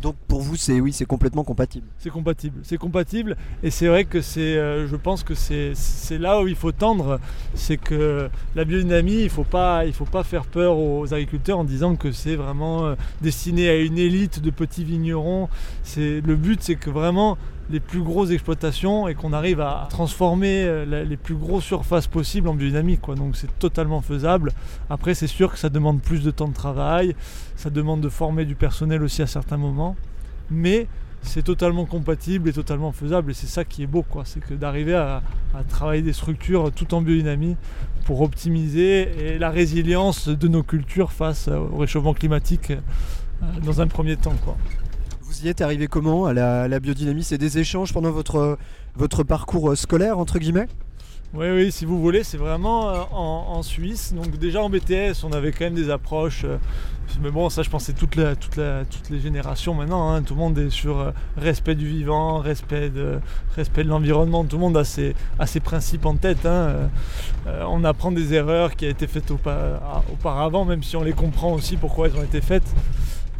Donc 0.00 0.14
pour 0.28 0.42
vous, 0.42 0.54
c'est 0.54 0.80
oui, 0.80 0.92
c'est 0.92 1.06
complètement 1.06 1.42
compatible. 1.42 1.86
C'est 1.98 2.10
compatible, 2.10 2.60
c'est 2.62 2.76
compatible 2.76 3.36
et 3.62 3.70
c'est 3.70 3.88
vrai 3.88 4.04
que 4.04 4.20
c'est, 4.20 4.56
euh, 4.56 4.86
je 4.86 4.94
pense 4.94 5.24
que 5.24 5.34
c'est, 5.34 5.72
c'est 5.74 6.18
là 6.18 6.40
où 6.40 6.46
il 6.46 6.54
faut 6.54 6.70
tendre, 6.70 7.18
c'est 7.54 7.78
que 7.78 8.30
la 8.54 8.64
biodynamie, 8.64 9.22
il 9.22 9.30
faut 9.30 9.44
pas, 9.44 9.86
il 9.86 9.92
faut 9.92 10.04
pas 10.04 10.22
faire 10.22 10.44
peur 10.44 10.78
aux 10.78 11.12
agriculteurs 11.12 11.58
en 11.58 11.64
disant 11.64 11.96
que 11.96 12.12
c'est 12.12 12.36
vraiment 12.36 12.86
euh, 12.86 12.94
destiné 13.22 13.68
à 13.68 13.76
une 13.76 13.98
élite 13.98 14.40
de 14.40 14.50
petits 14.50 14.84
vignerons. 14.84 15.48
C'est 15.82 16.20
le 16.20 16.36
but, 16.36 16.62
c'est 16.62 16.76
que 16.76 16.90
vraiment 16.90 17.36
les 17.70 17.80
plus 17.80 18.00
grosses 18.00 18.30
exploitations 18.30 19.08
et 19.08 19.14
qu'on 19.14 19.32
arrive 19.32 19.60
à 19.60 19.86
transformer 19.90 20.64
euh, 20.64 21.04
les 21.04 21.16
plus 21.16 21.34
grosses 21.34 21.64
surfaces 21.64 22.06
possibles 22.06 22.48
en 22.48 22.54
biodynamique. 22.54 23.00
Quoi. 23.00 23.14
Donc 23.14 23.36
c'est 23.36 23.58
totalement 23.58 24.00
faisable. 24.00 24.52
Après, 24.88 25.14
c'est 25.14 25.26
sûr 25.26 25.52
que 25.52 25.58
ça 25.58 25.68
demande 25.68 26.00
plus 26.00 26.22
de 26.22 26.30
temps 26.30 26.48
de 26.48 26.54
travail, 26.54 27.14
ça 27.56 27.70
demande 27.70 28.00
de 28.00 28.08
former 28.08 28.44
du 28.44 28.54
personnel 28.54 29.02
aussi 29.02 29.22
à 29.22 29.26
certains 29.26 29.58
moments, 29.58 29.96
mais 30.50 30.86
c'est 31.22 31.42
totalement 31.42 31.84
compatible 31.84 32.48
et 32.48 32.52
totalement 32.52 32.92
faisable. 32.92 33.32
Et 33.32 33.34
c'est 33.34 33.46
ça 33.46 33.64
qui 33.64 33.82
est 33.82 33.86
beau, 33.86 34.02
quoi. 34.02 34.22
C'est 34.24 34.40
que 34.40 34.54
d'arriver 34.54 34.94
à, 34.94 35.22
travailler 35.68 36.02
des 36.02 36.12
structures 36.12 36.70
tout 36.72 36.94
en 36.94 37.02
biodynamie 37.02 37.56
pour 38.04 38.20
optimiser 38.22 39.38
la 39.38 39.50
résilience 39.50 40.28
de 40.28 40.48
nos 40.48 40.62
cultures 40.62 41.12
face 41.12 41.48
au 41.48 41.76
réchauffement 41.76 42.14
climatique 42.14 42.70
euh, 42.70 43.46
dans 43.64 43.80
un 43.80 43.86
premier 43.88 44.16
temps, 44.16 44.36
quoi. 44.44 44.56
Vous 45.28 45.44
y 45.44 45.48
êtes 45.50 45.60
arrivé 45.60 45.88
comment 45.88 46.24
à 46.24 46.32
la, 46.32 46.80
biodynamie 46.80 47.22
C'est 47.22 47.36
des 47.36 47.58
échanges 47.58 47.92
pendant 47.92 48.10
votre, 48.10 48.56
votre 48.96 49.24
parcours 49.24 49.70
euh, 49.72 49.76
scolaire, 49.76 50.18
entre 50.18 50.38
guillemets? 50.38 50.68
Oui, 51.34 51.48
oui, 51.50 51.70
si 51.70 51.84
vous 51.84 52.00
voulez, 52.00 52.24
c'est 52.24 52.38
vraiment 52.38 52.88
euh, 52.88 53.02
en, 53.12 53.62
Suisse. 53.62 54.14
Donc 54.14 54.38
déjà 54.38 54.62
en 54.62 54.70
BTS, 54.70 55.24
on 55.24 55.32
avait 55.32 55.52
quand 55.52 55.66
même 55.66 55.74
des 55.74 55.90
approches. 55.90 56.44
euh, 56.44 56.56
mais 57.20 57.30
bon, 57.30 57.50
ça, 57.50 57.62
je 57.62 57.68
pense, 57.68 57.84
c'est 57.84 57.92
toute 57.92 58.16
la, 58.16 58.36
toute 58.36 58.56
la- 58.56 58.86
toutes 58.86 59.10
les 59.10 59.20
générations 59.20 59.74
maintenant. 59.74 60.10
hein. 60.10 60.22
Tout 60.22 60.32
le 60.32 60.40
monde 60.40 60.58
est 60.58 60.70
sur 60.70 61.12
respect 61.36 61.74
du 61.74 61.86
vivant, 61.86 62.38
respect 62.38 62.88
de, 62.88 63.18
respect 63.54 63.84
de 63.84 63.90
l'environnement. 63.90 64.46
Tout 64.46 64.56
le 64.56 64.62
monde 64.62 64.78
a 64.78 64.84
ses, 64.84 65.14
a 65.38 65.44
principes 65.60 66.06
en 66.06 66.16
tête. 66.16 66.46
hein. 66.46 66.88
On 67.68 67.84
apprend 67.84 68.12
des 68.12 68.32
erreurs 68.32 68.74
qui 68.76 68.86
ont 68.86 68.90
été 68.90 69.06
faites 69.06 69.30
aupa- 69.30 69.78
auparavant, 70.10 70.64
même 70.64 70.82
si 70.82 70.96
on 70.96 71.02
les 71.02 71.12
comprend 71.12 71.52
aussi 71.52 71.76
pourquoi 71.76 72.06
elles 72.06 72.16
ont 72.16 72.24
été 72.24 72.40
faites. 72.40 72.74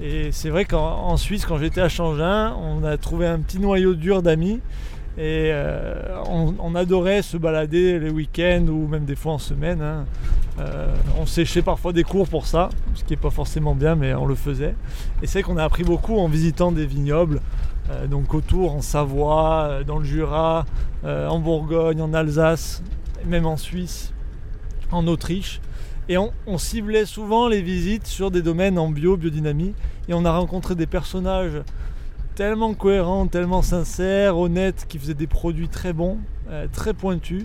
Et 0.00 0.30
c'est 0.30 0.50
vrai 0.50 0.64
qu'en 0.64 1.08
en 1.08 1.16
Suisse, 1.16 1.44
quand 1.44 1.58
j'étais 1.58 1.80
à 1.80 1.88
Changin, 1.88 2.54
on 2.56 2.84
a 2.84 2.96
trouvé 2.96 3.26
un 3.26 3.40
petit 3.40 3.58
noyau 3.58 3.94
dur 3.94 4.22
d'amis. 4.22 4.60
Et 5.18 5.50
euh, 5.52 6.22
on, 6.28 6.76
adorait 6.76 7.22
se 7.22 7.36
balader 7.36 7.98
les 7.98 8.08
week-ends 8.08 8.66
ou 8.68 8.86
même 8.86 9.04
des 9.04 9.16
fois 9.16 9.32
en 9.32 9.38
semaine. 9.38 9.82
hein. 9.82 10.04
Euh, 10.60 10.94
on 11.20 11.26
séchait 11.26 11.62
parfois 11.62 11.92
des 11.92 12.04
cours 12.04 12.28
pour 12.28 12.46
ça, 12.46 12.68
ce 12.94 13.02
qui 13.02 13.14
n'est 13.14 13.16
pas 13.16 13.30
forcément 13.30 13.74
bien, 13.74 13.96
mais 13.96 14.14
on 14.14 14.26
le 14.26 14.36
faisait. 14.36 14.76
Et 15.20 15.26
c'est 15.26 15.42
qu'on 15.42 15.56
a 15.56 15.64
appris 15.64 15.82
beaucoup 15.82 16.18
en 16.18 16.28
visitant 16.28 16.70
des 16.70 16.86
vignobles, 16.86 17.40
euh, 17.90 18.06
donc 18.06 18.32
autour 18.32 18.74
en 18.74 18.80
Savoie, 18.80 19.80
dans 19.84 19.98
le 19.98 20.04
Jura, 20.04 20.66
en 21.04 21.38
Bourgogne, 21.40 22.00
en 22.00 22.14
Alsace, 22.14 22.82
même 23.26 23.46
en 23.46 23.56
Suisse, 23.56 24.12
en 24.92 25.06
Autriche. 25.08 25.60
Et 26.08 26.16
on, 26.16 26.58
ciblait 26.58 27.04
souvent 27.04 27.48
les 27.48 27.60
visites 27.60 28.06
sur 28.06 28.30
des 28.30 28.40
domaines 28.40 28.78
en 28.78 28.88
bio, 28.88 29.16
biodynamie. 29.18 29.74
Et 30.08 30.14
on 30.14 30.24
a 30.24 30.30
rencontré 30.30 30.74
des 30.74 30.86
personnages 30.86 31.62
tellement 32.34 32.72
cohérents, 32.72 33.26
tellement 33.26 33.60
sincères, 33.60 34.38
honnêtes, 34.38 34.86
qui 34.88 34.98
faisaient 34.98 35.12
des 35.12 35.26
produits 35.26 35.68
très 35.68 35.92
bons, 35.92 36.18
euh, 36.50 36.66
très 36.72 36.94
pointus. 36.94 37.44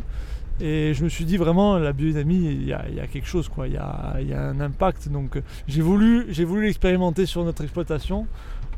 Et 0.61 0.93
je 0.93 1.03
me 1.03 1.09
suis 1.09 1.25
dit 1.25 1.35
vraiment, 1.35 1.77
la 1.77 1.91
biodynamie, 1.91 2.45
il 2.45 2.65
y 2.65 2.73
a, 2.73 3.07
quelque 3.07 3.27
chose, 3.27 3.49
quoi. 3.49 3.67
Il 3.67 3.73
y 3.73 3.77
a, 3.77 4.15
il 4.21 4.29
y 4.29 4.33
a 4.33 4.41
un 4.41 4.61
impact. 4.61 5.09
Donc 5.09 5.35
euh, 5.35 5.41
j'ai 5.67 5.81
voulu, 5.81 6.27
j'ai 6.29 6.45
voulu 6.45 6.63
l'expérimenter 6.63 7.25
sur 7.25 7.43
notre 7.43 7.63
exploitation, 7.63 8.27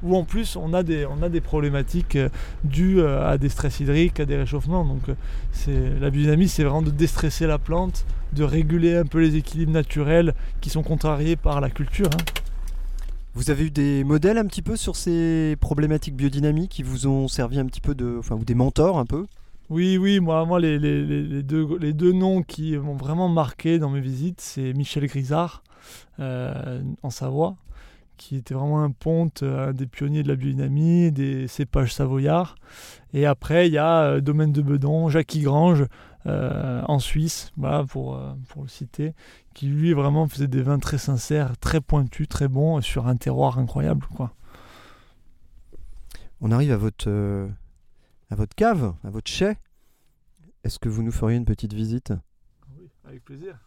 où 0.05 0.15
en 0.15 0.23
plus 0.23 0.55
on 0.55 0.73
a 0.73 0.83
des, 0.83 1.05
on 1.05 1.21
a 1.23 1.29
des 1.29 1.41
problématiques 1.41 2.15
euh, 2.15 2.29
dues 2.63 2.99
euh, 2.99 3.27
à 3.27 3.37
des 3.37 3.49
stress 3.49 3.79
hydriques, 3.79 4.19
à 4.19 4.25
des 4.25 4.37
réchauffements. 4.37 4.85
Donc 4.85 5.09
euh, 5.09 5.15
c'est, 5.51 5.99
la 5.99 6.09
biodynamie, 6.09 6.47
c'est 6.47 6.63
vraiment 6.63 6.81
de 6.81 6.91
déstresser 6.91 7.47
la 7.47 7.57
plante, 7.57 8.05
de 8.33 8.43
réguler 8.43 8.95
un 8.95 9.05
peu 9.05 9.19
les 9.19 9.35
équilibres 9.35 9.71
naturels 9.73 10.33
qui 10.61 10.69
sont 10.69 10.83
contrariés 10.83 11.35
par 11.35 11.59
la 11.61 11.69
culture. 11.69 12.07
hein. 12.13 12.23
Vous 13.33 13.49
avez 13.51 13.65
eu 13.65 13.69
des 13.71 14.05
modèles 14.05 14.37
un 14.37 14.45
petit 14.45 14.61
peu 14.61 14.77
sur 14.77 14.95
ces 14.95 15.57
problématiques 15.59 16.15
biodynamiques 16.15 16.71
qui 16.71 16.83
vous 16.83 17.05
ont 17.07 17.27
servi 17.27 17.59
un 17.59 17.65
petit 17.65 17.81
peu 17.81 17.93
de. 17.93 18.15
Enfin, 18.17 18.35
ou 18.35 18.45
des 18.45 18.55
mentors 18.55 18.97
un 18.97 19.05
peu? 19.05 19.25
Oui, 19.69 19.97
oui, 19.97 20.19
moi, 20.21 20.45
moi 20.45 20.59
les, 20.59 20.79
les- 20.79 21.03
les- 21.03 21.23
les 21.23 21.43
deux, 21.43 21.67
les 21.79 21.91
deux 21.91 22.13
noms 22.13 22.43
qui 22.43 22.77
m'ont 22.77 22.95
vraiment 22.95 23.27
marqué 23.27 23.77
dans 23.79 23.89
mes 23.89 23.99
visites, 23.99 24.39
c'est 24.39 24.71
Michel 24.73 25.07
Grisard 25.07 25.63
euh, 26.19 26.81
en 27.03 27.09
Savoie, 27.09 27.55
qui 28.17 28.35
était 28.35 28.53
vraiment 28.53 28.83
un 28.83 28.91
ponte, 28.91 29.43
euh, 29.43 29.69
un 29.69 29.73
des 29.73 29.87
pionniers 29.87 30.23
de 30.23 30.27
la 30.27 30.35
biodynamie, 30.35 31.11
des 31.11 31.47
cépages 31.47 31.93
savoyards. 31.93 32.55
Et 33.13 33.25
après, 33.25 33.67
il 33.67 33.73
y 33.73 33.77
a 33.77 34.03
euh, 34.03 34.21
Domaine 34.21 34.51
de 34.51 34.61
Bedon, 34.61 35.09
Jacques 35.09 35.37
Grange 35.37 35.85
euh, 36.25 36.81
en 36.87 36.99
Suisse, 36.99 37.51
voilà, 37.55 37.83
pour, 37.83 38.15
euh, 38.15 38.33
pour 38.49 38.63
le 38.63 38.67
citer, 38.67 39.13
qui 39.53 39.67
lui 39.67 39.93
vraiment 39.93 40.27
faisait 40.27 40.47
des 40.47 40.61
vins 40.61 40.79
très 40.79 40.97
sincères, 40.97 41.57
très 41.57 41.81
pointus, 41.81 42.27
très 42.27 42.47
bons, 42.47 42.81
sur 42.81 43.07
un 43.07 43.15
terroir 43.15 43.59
incroyable. 43.59 44.05
Quoi. 44.15 44.33
On 46.41 46.51
arrive 46.51 46.71
à 46.71 46.77
votre, 46.77 47.09
euh, 47.09 47.47
à 48.29 48.35
votre 48.35 48.55
cave, 48.55 48.93
à 49.03 49.09
votre 49.09 49.29
chai. 49.29 49.57
Est-ce 50.63 50.79
que 50.79 50.89
vous 50.89 51.03
nous 51.03 51.11
feriez 51.11 51.37
une 51.37 51.45
petite 51.45 51.73
visite? 51.73 52.11
Oui, 52.75 52.89
avec 53.07 53.23
plaisir. 53.23 53.59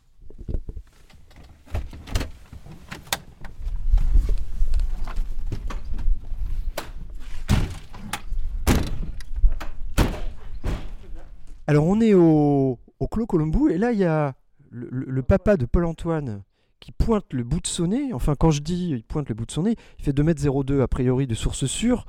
Alors, 11.69 11.87
on 11.87 12.01
est 12.01 12.15
au, 12.15 12.79
au 12.99 13.07
Clos 13.09 13.27
Colombo 13.27 13.69
et 13.69 13.79
là, 13.79 13.93
il 13.93 13.99
y 13.99 14.05
a 14.05 14.35
le, 14.71 14.89
le- 14.91 15.07
le 15.11 15.23
papa 15.23 15.57
de 15.57 15.67
Paul-Antoine 15.67 16.43
qui 16.81 16.93
pointe 16.93 17.25
le 17.33 17.45
bout 17.45 17.61
de 17.61 17.67
son 17.67 17.89
nez. 17.89 18.13
Enfin, 18.13 18.35
quand 18.37 18.51
je 18.51 18.61
dis 18.63 18.89
il 18.91 19.03
pointe 19.05 19.29
le 19.29 19.35
bout 19.35 19.45
de 19.47 19.51
son 19.53 19.63
nez, 19.65 19.77
il 19.99 20.05
fait 20.05 20.13
2m02 20.13 20.81
a 20.81 20.89
priori 20.89 21.27
de 21.27 21.35
source 21.35 21.67
sûre. 21.67 22.07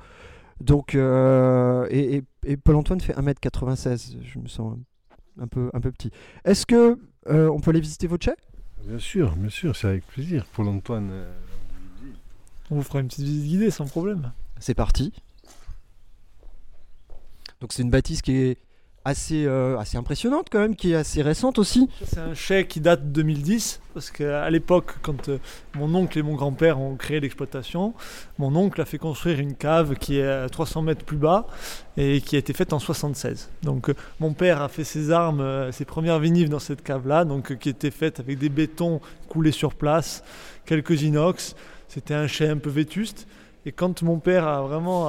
Donc, 0.60 0.94
euh, 0.94 1.86
et, 1.90 2.16
et- 2.16 2.24
et 2.46 2.56
Paul-Antoine 2.56 3.00
fait 3.00 3.12
1m96. 3.14 4.16
Je 4.22 4.38
me 4.38 4.48
sens 4.48 4.76
un 5.38 5.46
peu, 5.46 5.70
un 5.74 5.80
peu 5.80 5.90
petit. 5.92 6.10
Est-ce 6.44 6.64
que 6.66 6.98
euh, 7.28 7.48
on 7.50 7.60
peut 7.60 7.70
aller 7.70 7.80
visiter 7.80 8.06
votre 8.06 8.30
Bien 8.86 8.98
sûr, 8.98 9.36
bien 9.36 9.50
sûr, 9.50 9.76
c'est 9.76 9.88
avec 9.88 10.06
plaisir. 10.06 10.46
Paul 10.54 10.68
Antoine, 10.68 11.10
euh, 11.12 11.30
On 12.70 12.76
vous 12.76 12.82
fera 12.82 13.00
une 13.00 13.08
petite 13.08 13.24
visite 13.26 13.44
guidée 13.46 13.70
sans 13.70 13.84
problème. 13.86 14.32
C'est 14.58 14.74
parti. 14.74 15.12
Donc 17.60 17.74
c'est 17.74 17.82
une 17.82 17.90
bâtisse 17.90 18.22
qui 18.22 18.32
est 18.36 18.58
assez, 19.04 19.46
euh, 19.46 19.78
assez 19.78 19.96
impressionnante 19.96 20.48
quand 20.50 20.58
même, 20.58 20.76
qui 20.76 20.92
est 20.92 20.96
assez 20.96 21.22
récente 21.22 21.58
aussi. 21.58 21.88
C'est 22.04 22.18
un 22.18 22.34
chai 22.34 22.66
qui 22.66 22.80
date 22.80 23.04
de 23.04 23.22
2010, 23.22 23.80
parce 23.94 24.10
qu'à 24.10 24.48
l'époque, 24.50 24.96
quand 25.02 25.28
euh, 25.28 25.38
mon 25.74 25.94
oncle 25.94 26.18
et 26.18 26.22
mon 26.22 26.34
grand-père 26.34 26.78
ont 26.78 26.96
créé 26.96 27.20
l'exploitation, 27.20 27.94
mon 28.38 28.54
oncle 28.56 28.80
a 28.80 28.84
fait 28.84 28.98
construire 28.98 29.38
une 29.38 29.54
cave 29.54 29.94
qui 29.94 30.18
est 30.18 30.26
à 30.26 30.48
300 30.48 30.82
mètres 30.82 31.04
plus 31.04 31.16
bas 31.16 31.46
et 31.96 32.20
qui 32.20 32.36
a 32.36 32.38
été 32.38 32.52
faite 32.52 32.72
en 32.72 32.78
76. 32.78 33.50
Donc 33.62 33.88
euh, 33.88 33.94
mon 34.20 34.34
père 34.34 34.60
a 34.60 34.68
fait 34.68 34.84
ses 34.84 35.10
armes, 35.10 35.72
ses 35.72 35.84
premières 35.84 36.18
vinives 36.18 36.50
dans 36.50 36.58
cette 36.58 36.82
cave-là, 36.82 37.24
donc 37.24 37.56
qui 37.58 37.70
était 37.70 37.90
faite 37.90 38.20
avec 38.20 38.38
des 38.38 38.50
bétons 38.50 39.00
coulés 39.28 39.52
sur 39.52 39.74
place, 39.74 40.22
quelques 40.66 41.02
inox. 41.02 41.54
C'était 41.88 42.14
un 42.14 42.26
chai 42.26 42.48
un 42.48 42.58
peu 42.58 42.70
vétuste. 42.70 43.26
Et 43.66 43.72
quand 43.72 44.02
mon 44.02 44.18
père 44.18 44.46
a 44.46 44.62
vraiment 44.62 45.08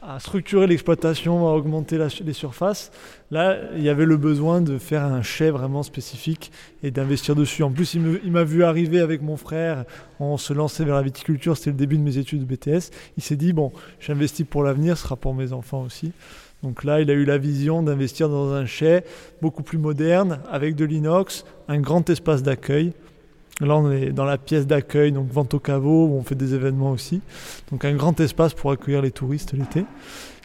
a 0.00 0.20
structuré 0.20 0.66
l'exploitation, 0.66 1.48
a 1.48 1.52
augmenté 1.52 1.98
la- 1.98 2.06
les 2.24 2.32
surfaces, 2.32 2.92
là, 3.30 3.56
il 3.76 3.82
y 3.82 3.88
avait 3.88 4.06
le 4.06 4.16
besoin 4.16 4.60
de 4.60 4.78
faire 4.78 5.04
un 5.04 5.22
chai 5.22 5.50
vraiment 5.50 5.82
spécifique 5.82 6.52
et 6.82 6.90
d'investir 6.90 7.34
dessus. 7.34 7.62
En 7.64 7.70
plus, 7.70 7.94
il 7.94 8.30
m'a 8.30 8.44
vu 8.44 8.62
arriver 8.62 9.00
avec 9.00 9.22
mon 9.22 9.36
frère, 9.36 9.84
on 10.20 10.36
se 10.36 10.52
lançait 10.52 10.84
vers 10.84 10.94
la 10.94 11.02
viticulture, 11.02 11.56
c'était 11.56 11.70
le 11.70 11.76
début 11.76 11.98
de 11.98 12.02
mes 12.02 12.16
études 12.18 12.40
de 12.40 12.44
BTS. 12.44 12.90
Il 13.16 13.22
s'est 13.22 13.36
dit, 13.36 13.52
bon, 13.52 13.72
j'investis 14.00 14.46
pour 14.48 14.62
l'avenir, 14.62 14.96
ce 14.96 15.02
sera 15.02 15.16
pour 15.16 15.34
mes 15.34 15.52
enfants 15.52 15.82
aussi. 15.82 16.12
Donc 16.62 16.84
là, 16.84 17.00
il 17.00 17.10
a 17.10 17.14
eu 17.14 17.24
la 17.24 17.38
vision 17.38 17.82
d'investir 17.82 18.28
dans 18.28 18.52
un 18.52 18.66
chai 18.66 19.04
beaucoup 19.42 19.62
plus 19.62 19.78
moderne, 19.78 20.40
avec 20.50 20.74
de 20.74 20.84
l'inox, 20.84 21.44
un 21.68 21.80
grand 21.80 22.08
espace 22.10 22.42
d'accueil. 22.42 22.92
Là, 23.60 23.76
on 23.76 23.90
est 23.90 24.10
dans 24.12 24.24
la 24.24 24.38
pièce 24.38 24.66
d'accueil, 24.66 25.10
donc 25.12 25.30
vente 25.32 25.52
au 25.54 25.58
caveau, 25.58 26.06
où 26.06 26.14
on 26.16 26.22
fait 26.22 26.36
des 26.36 26.54
événements 26.54 26.92
aussi. 26.92 27.20
Donc 27.72 27.84
un 27.84 27.94
grand 27.94 28.18
espace 28.20 28.54
pour 28.54 28.70
accueillir 28.70 29.02
les 29.02 29.10
touristes 29.10 29.52
l'été, 29.52 29.84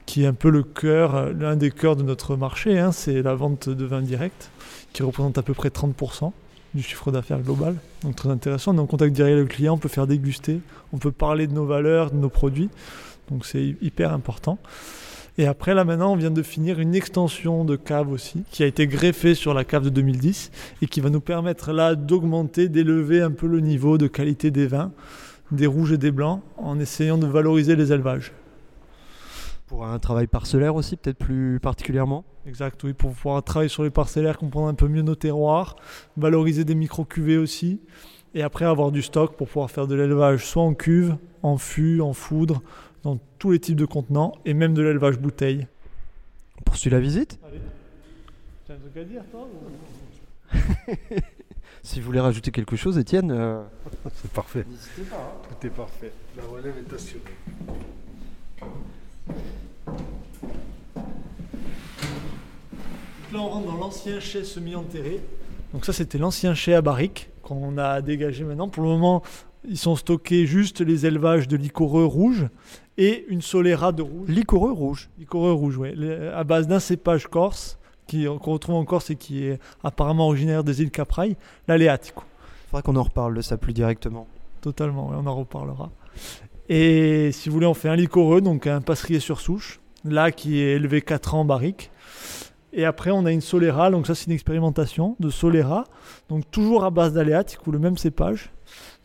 qui 0.07 0.23
est 0.23 0.27
un 0.27 0.33
peu 0.33 0.49
le 0.49 0.63
cœur, 0.63 1.15
euh, 1.15 1.31
l'un 1.37 1.55
des 1.55 1.69
cœurs 1.71 1.95
de 1.95 2.01
notre 2.03 2.35
marché. 2.35 2.79
hein, 2.79 2.91
c'est 2.91 3.21
la 3.21 3.35
vente 3.35 3.69
de 3.69 3.85
vin 3.85 4.01
direct, 4.01 4.49
qui 4.93 5.03
représente 5.03 5.37
à 5.37 5.43
peu 5.43 5.53
près 5.53 5.69
30% 5.69 6.31
du 6.73 6.81
chiffre 6.81 7.11
d'affaires 7.11 7.39
global. 7.41 7.75
Donc 8.01 8.15
très 8.15 8.29
intéressant. 8.29 8.73
On 8.73 8.77
est 8.79 8.81
en 8.81 8.87
contact 8.87 9.13
direct 9.13 9.33
avec 9.37 9.47
le 9.47 9.53
client, 9.55 9.75
on 9.75 9.77
peut 9.77 9.89
faire 9.89 10.07
déguster, 10.07 10.59
on 10.91 10.97
peut 10.97 11.11
parler 11.11 11.45
de 11.45 11.53
nos 11.53 11.65
valeurs, 11.65 12.09
de 12.09 12.17
nos 12.17 12.29
produits. 12.29 12.69
Donc 13.29 13.45
c'est 13.45 13.61
hy- 13.63 13.77
hyper 13.83 14.11
important. 14.11 14.57
Et 15.37 15.47
après, 15.47 15.73
là 15.73 15.83
maintenant, 15.83 16.13
on 16.13 16.15
vient 16.15 16.29
de 16.29 16.43
finir 16.43 16.79
une 16.79 16.93
extension 16.93 17.65
de 17.65 17.75
cave 17.75 18.11
aussi, 18.11 18.43
qui 18.51 18.61
a 18.61 18.67
été 18.67 18.85
greffée 18.85 19.33
sur 19.33 19.55
la 19.55 19.63
cave 19.63 19.85
de 19.85 19.89
2010 19.89 20.51
et 20.81 20.85
qui 20.85 21.01
va 21.01 21.09
nous 21.09 21.21
permettre 21.21 21.71
là 21.71 21.95
d'augmenter, 21.95 22.69
d'élever 22.69 23.21
un 23.21 23.31
peu 23.31 23.47
le 23.47 23.59
niveau 23.59 23.97
de 23.97 24.05
qualité 24.05 24.51
des 24.51 24.67
vins, 24.67 24.91
des 25.51 25.65
rouges 25.65 25.91
et 25.91 25.97
des 25.97 26.11
blancs, 26.11 26.41
en 26.57 26.79
essayant 26.79 27.17
de 27.17 27.25
valoriser 27.25 27.75
les 27.75 27.91
élevages. 27.91 28.31
Pour 29.65 29.85
un 29.85 29.97
travail 29.97 30.27
parcellaire 30.27 30.75
aussi, 30.75 30.97
peut-être 30.97 31.17
plus 31.17 31.59
particulièrement? 31.59 32.25
Exact, 32.45 32.83
oui, 32.83 32.93
pour 32.93 33.11
pouvoir 33.13 33.41
travailler 33.41 33.69
sur 33.69 33.83
les 33.83 33.89
parcellaires, 33.89 34.37
comprendre 34.37 34.67
un 34.67 34.75
peu 34.75 34.87
mieux 34.87 35.01
nos 35.01 35.15
terroirs, 35.15 35.77
valoriser 36.15 36.63
des 36.63 36.75
micro-cuvées 36.75 37.37
aussi, 37.37 37.79
et 38.35 38.43
après 38.43 38.65
avoir 38.65 38.91
du 38.91 39.01
stock 39.01 39.35
pour 39.35 39.47
pouvoir 39.47 39.71
faire 39.71 39.87
de 39.87 39.95
l'élevage 39.95 40.45
soit 40.45 40.61
en 40.61 40.75
cuve, 40.75 41.15
en 41.41 41.57
fût, 41.57 42.01
en 42.01 42.13
foudre, 42.13 42.61
dans 43.03 43.19
tous 43.39 43.51
les 43.51 43.59
types 43.59 43.75
de 43.75 43.85
contenants, 43.85 44.33
et 44.45 44.53
même 44.53 44.73
de 44.73 44.81
l'élevage 44.81 45.19
bouteille. 45.19 45.67
On 46.59 46.63
poursuit 46.63 46.89
la 46.89 46.99
visite. 46.99 47.39
Tu 48.65 48.71
as 48.71 48.75
un 48.75 48.77
truc 48.77 48.97
à 48.97 49.03
dire, 49.03 49.21
toi 49.31 49.47
Si 51.83 51.99
vous 51.99 52.05
voulez 52.05 52.21
rajouter 52.21 52.51
quelque 52.51 52.77
chose, 52.77 52.97
Étienne. 52.97 53.31
euh, 53.31 53.61
C'est 54.15 54.31
parfait. 54.31 54.65
Tout 54.65 55.67
est 55.67 55.69
parfait. 55.69 56.11
La 56.37 56.43
relève 56.43 56.73
est 56.77 56.93
assurée. 56.93 57.19
Là, 63.33 63.39
on 63.39 63.49
rentre 63.49 63.65
dans 63.67 63.77
l'ancien 63.77 64.19
chai 64.19 64.43
semi-enterré. 64.43 65.19
Donc 65.73 65.85
ça, 65.85 65.91
c'était 65.93 66.17
l'ancien 66.17 66.53
chai 66.53 66.73
à 66.75 66.81
barrique 66.81 67.29
qu'on 67.41 67.77
a 67.77 68.01
dégagé 68.01 68.43
maintenant. 68.43 68.69
Pour 68.69 68.83
le 68.83 68.89
moment, 68.89 69.23
ils 69.67 69.77
sont 69.77 69.95
stockés 69.95 70.45
juste 70.45 70.81
les 70.81 71.05
élevages 71.05 71.47
de 71.47 71.57
licoreux 71.57 72.05
rouges 72.05 72.47
et 72.97 73.25
une 73.27 73.41
soléra 73.41 73.91
de 73.91 74.01
rouge. 74.01 74.29
Licoreux 74.29 74.71
rouge. 74.71 75.09
Licoreux 75.17 75.53
rouge, 75.53 75.77
oui. 75.77 75.89
À 76.33 76.43
base 76.43 76.67
d'un 76.67 76.79
cépage 76.79 77.27
corse 77.27 77.77
qu'on 78.09 78.51
retrouve 78.51 78.75
en 78.75 78.85
Corse 78.85 79.09
et 79.09 79.15
qui 79.15 79.45
est 79.45 79.59
apparemment 79.83 80.27
originaire 80.27 80.63
des 80.63 80.81
îles 80.81 80.91
Caprailles, 80.91 81.35
l'Aléatico. 81.67 82.23
Faudra 82.67 82.81
qu'on 82.81 82.95
en 82.95 83.03
reparle 83.03 83.35
de 83.35 83.41
ça 83.41 83.57
plus 83.57 83.73
directement. 83.73 84.27
Totalement, 84.61 85.09
ouais, 85.09 85.15
on 85.17 85.25
en 85.25 85.35
reparlera. 85.35 85.91
Et 86.69 87.31
si 87.31 87.49
vous 87.49 87.55
voulez, 87.55 87.65
on 87.65 87.73
fait 87.73 87.89
un 87.89 87.95
licoreux, 87.95 88.41
donc 88.41 88.67
un 88.67 88.81
passerier 88.81 89.19
sur 89.19 89.39
souche, 89.39 89.79
là 90.05 90.31
qui 90.31 90.59
est 90.59 90.73
élevé 90.73 91.01
4 91.01 91.35
ans 91.35 91.41
en 91.41 91.45
barrique. 91.45 91.91
Et 92.73 92.85
après, 92.85 93.11
on 93.11 93.25
a 93.25 93.31
une 93.31 93.41
Solera, 93.41 93.91
donc 93.91 94.07
ça 94.07 94.15
c'est 94.15 94.25
une 94.25 94.33
expérimentation 94.33 95.15
de 95.19 95.29
Solera, 95.29 95.85
donc 96.27 96.49
toujours 96.49 96.83
à 96.83 96.89
base 96.89 97.13
d'Aléatique 97.13 97.67
ou 97.67 97.71
le 97.71 97.77
même 97.77 97.97
cépage, 97.97 98.51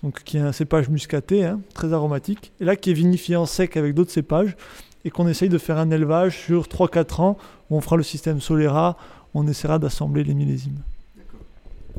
donc 0.03 0.23
qui 0.23 0.39
est 0.39 0.41
un 0.41 0.53
cépage 0.53 0.89
muscaté, 0.89 1.45
hein, 1.45 1.61
très 1.75 1.93
aromatique, 1.93 2.53
et 2.61 2.65
là 2.65 2.77
qui 2.77 2.91
est 2.91 2.95
vinifié 2.95 3.37
en 3.37 3.45
sec 3.45 3.77
avec 3.77 3.95
d'autres 3.95 4.11
cépages, 4.11 4.57
et 5.05 5.11
qu'on 5.11 5.29
essaye 5.29 5.51
de 5.51 5.59
faire 5.59 5.77
un 5.77 5.91
élevage 5.91 6.39
sur 6.39 6.65
3-4 6.65 7.21
ans, 7.21 7.37
où 7.69 7.77
on 7.77 7.81
fera 7.83 7.97
le 7.97 8.03
système 8.03 8.41
Solera, 8.41 8.97
on 9.35 9.47
essaiera 9.47 9.79
d'assembler 9.79 10.25
les 10.25 10.35
millésimes. 10.35 10.83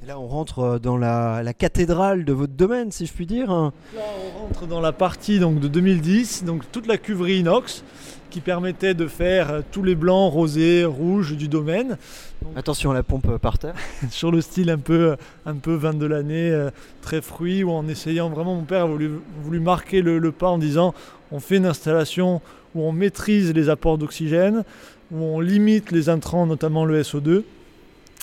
Et 0.03 0.07
là, 0.07 0.17
on 0.19 0.27
rentre 0.27 0.59
euh, 0.59 0.79
dans 0.79 0.97
la, 0.97 1.43
la 1.43 1.53
cathédrale 1.53 2.23
de 2.23 2.33
votre 2.33 2.53
domaine, 2.53 2.91
si 2.91 3.05
je 3.05 3.13
puis 3.13 3.25
dire. 3.25 3.51
hein. 3.51 3.73
Là, 3.95 4.01
on 4.35 4.39
rentre 4.39 4.65
dans 4.65 4.79
la 4.79 4.91
partie 4.93 5.39
donc, 5.39 5.59
de 5.59 5.67
2010, 5.67 6.45
donc 6.45 6.63
toute 6.71 6.87
la 6.87 6.97
cuverie 6.97 7.39
inox 7.39 7.83
qui 8.29 8.39
permettait 8.41 8.93
de 8.93 9.07
faire 9.07 9.51
euh, 9.51 9.61
tous 9.71 9.83
les 9.83 9.95
blancs, 9.95 10.31
rosés, 10.31 10.85
rouges 10.85 11.35
du 11.35 11.47
domaine 11.47 11.97
Attention 12.55 12.91
à 12.91 12.93
la 12.93 13.03
pompe 13.03 13.27
euh, 13.27 13.37
par 13.37 13.57
terre. 13.59 13.75
sur 14.09 14.31
le 14.31 14.39
style 14.41 14.69
un 14.69 14.77
peu, 14.77 15.17
un 15.45 15.55
peu 15.55 15.73
vin 15.73 15.93
de 15.93 16.05
l'année, 16.05 16.67
très 17.01 17.21
fruit, 17.21 17.63
ou 17.63 17.71
en 17.71 17.87
essayant 17.89 18.29
vraiment, 18.29 18.55
mon 18.55 18.63
père 18.63 18.83
a 18.83 18.87
voulu, 18.87 19.11
voulu 19.43 19.59
marquer 19.59 20.01
le, 20.01 20.17
le 20.19 20.31
pas 20.31 20.47
en 20.47 20.57
disant 20.57 20.93
on 21.31 21.39
fait 21.39 21.57
une 21.57 21.65
installation 21.65 22.41
où 22.73 22.83
on 22.83 22.91
maîtrise 22.93 23.53
les 23.53 23.69
apports 23.69 23.97
d'oxygène, 23.97 24.63
où 25.11 25.17
on 25.21 25.39
limite 25.41 25.91
les 25.91 26.07
intrants, 26.07 26.45
notamment 26.45 26.85
le 26.85 27.01
SO2, 27.01 27.43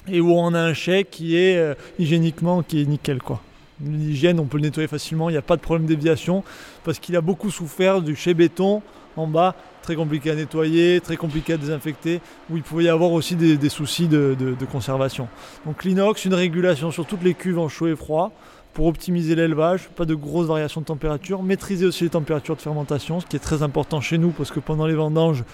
et 0.08 0.20
où 0.20 0.32
on 0.32 0.54
a 0.54 0.60
un 0.60 0.74
chèque 0.74 1.10
qui 1.10 1.36
est 1.36 1.56
euh, 1.56 1.74
hygiéniquement 1.98 2.62
qui 2.62 2.80
est 2.82 2.84
nickel 2.84 3.22
quoi. 3.22 3.40
L'hygiène, 3.84 4.40
on 4.40 4.44
peut 4.46 4.56
le 4.56 4.62
nettoyer 4.62 4.88
facilement, 4.88 5.28
il 5.28 5.32
n'y 5.32 5.38
a 5.38 5.42
pas 5.42 5.56
de 5.56 5.60
problème 5.60 5.86
déviation, 5.86 6.42
parce 6.82 6.98
qu'il 6.98 7.14
a 7.14 7.20
beaucoup 7.20 7.50
souffert 7.50 8.00
du 8.00 8.16
chai 8.16 8.32
béton 8.32 8.80
en 9.16 9.26
bas, 9.26 9.54
très 9.82 9.94
compliqué 9.96 10.30
à 10.30 10.34
nettoyer, 10.34 11.00
très 11.02 11.16
compliqué 11.18 11.52
à 11.52 11.56
désinfecter, 11.58 12.20
où 12.50 12.56
il 12.56 12.62
pouvait 12.62 12.84
y 12.84 12.88
avoir 12.88 13.12
aussi 13.12 13.36
des, 13.36 13.68
soucis 13.68 14.08
de, 14.08 14.34
de- 14.38 14.54
de 14.54 14.64
conservation. 14.64 15.28
Donc 15.66 15.84
l'inox, 15.84 16.24
une 16.24 16.32
régulation 16.34 16.90
sur 16.90 17.04
toutes 17.06 17.22
les 17.22 17.34
cuves 17.34 17.58
en 17.58 17.68
chaud 17.68 17.88
et 17.88 17.96
froid, 17.96 18.32
pour 18.76 18.88
optimiser 18.88 19.34
l'élevage, 19.34 19.88
pas 19.96 20.04
de 20.04 20.14
grosses 20.14 20.48
variations 20.48 20.82
de 20.82 20.86
température, 20.86 21.42
maîtriser 21.42 21.86
aussi 21.86 22.04
les 22.04 22.10
températures 22.10 22.56
de 22.56 22.60
fermentation, 22.60 23.20
ce 23.20 23.26
qui 23.26 23.34
est 23.34 23.40
très 23.40 23.62
important 23.62 24.02
chez 24.02 24.18
nous, 24.18 24.32
parce 24.32 24.50
que 24.50 24.60
pendant 24.60 24.86
les 24.86 24.94
vendanges, 24.94 25.44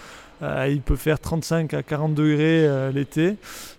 euh, 0.42 0.66
il 0.68 0.80
peut 0.80 0.96
faire 0.96 1.20
35 1.20 1.72
à 1.72 1.84
40 1.84 2.16
degrés 2.16 2.66
euh, 2.66 2.90
l'été. 2.90 3.36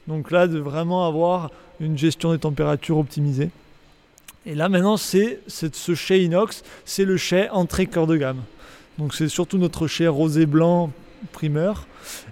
Donc 0.08 0.32
là, 0.32 0.48
de 0.48 0.60
vraiment 0.60 1.06
avoir 1.06 1.52
une 1.82 1.98
gestion 1.98 2.32
des 2.32 2.40
températures 2.40 2.98
optimisée. 2.98 3.50
Et 4.46 4.56
là, 4.56 4.70
maintenant, 4.70 4.96
c'est 4.96 5.42
ce 5.48 5.94
chai 5.94 6.24
inox, 6.24 6.64
c'est 6.86 7.04
le 7.04 7.18
chai 7.18 7.50
entrée 7.50 7.88
cœur 7.88 8.08
de 8.08 8.16
gamme. 8.16 8.44
Donc 8.98 9.14
c'est 9.14 9.28
surtout 9.28 9.58
notre 9.58 9.88
chai 9.88 10.08
rosé 10.08 10.46
blanc 10.46 10.90
primeur. 11.34 11.86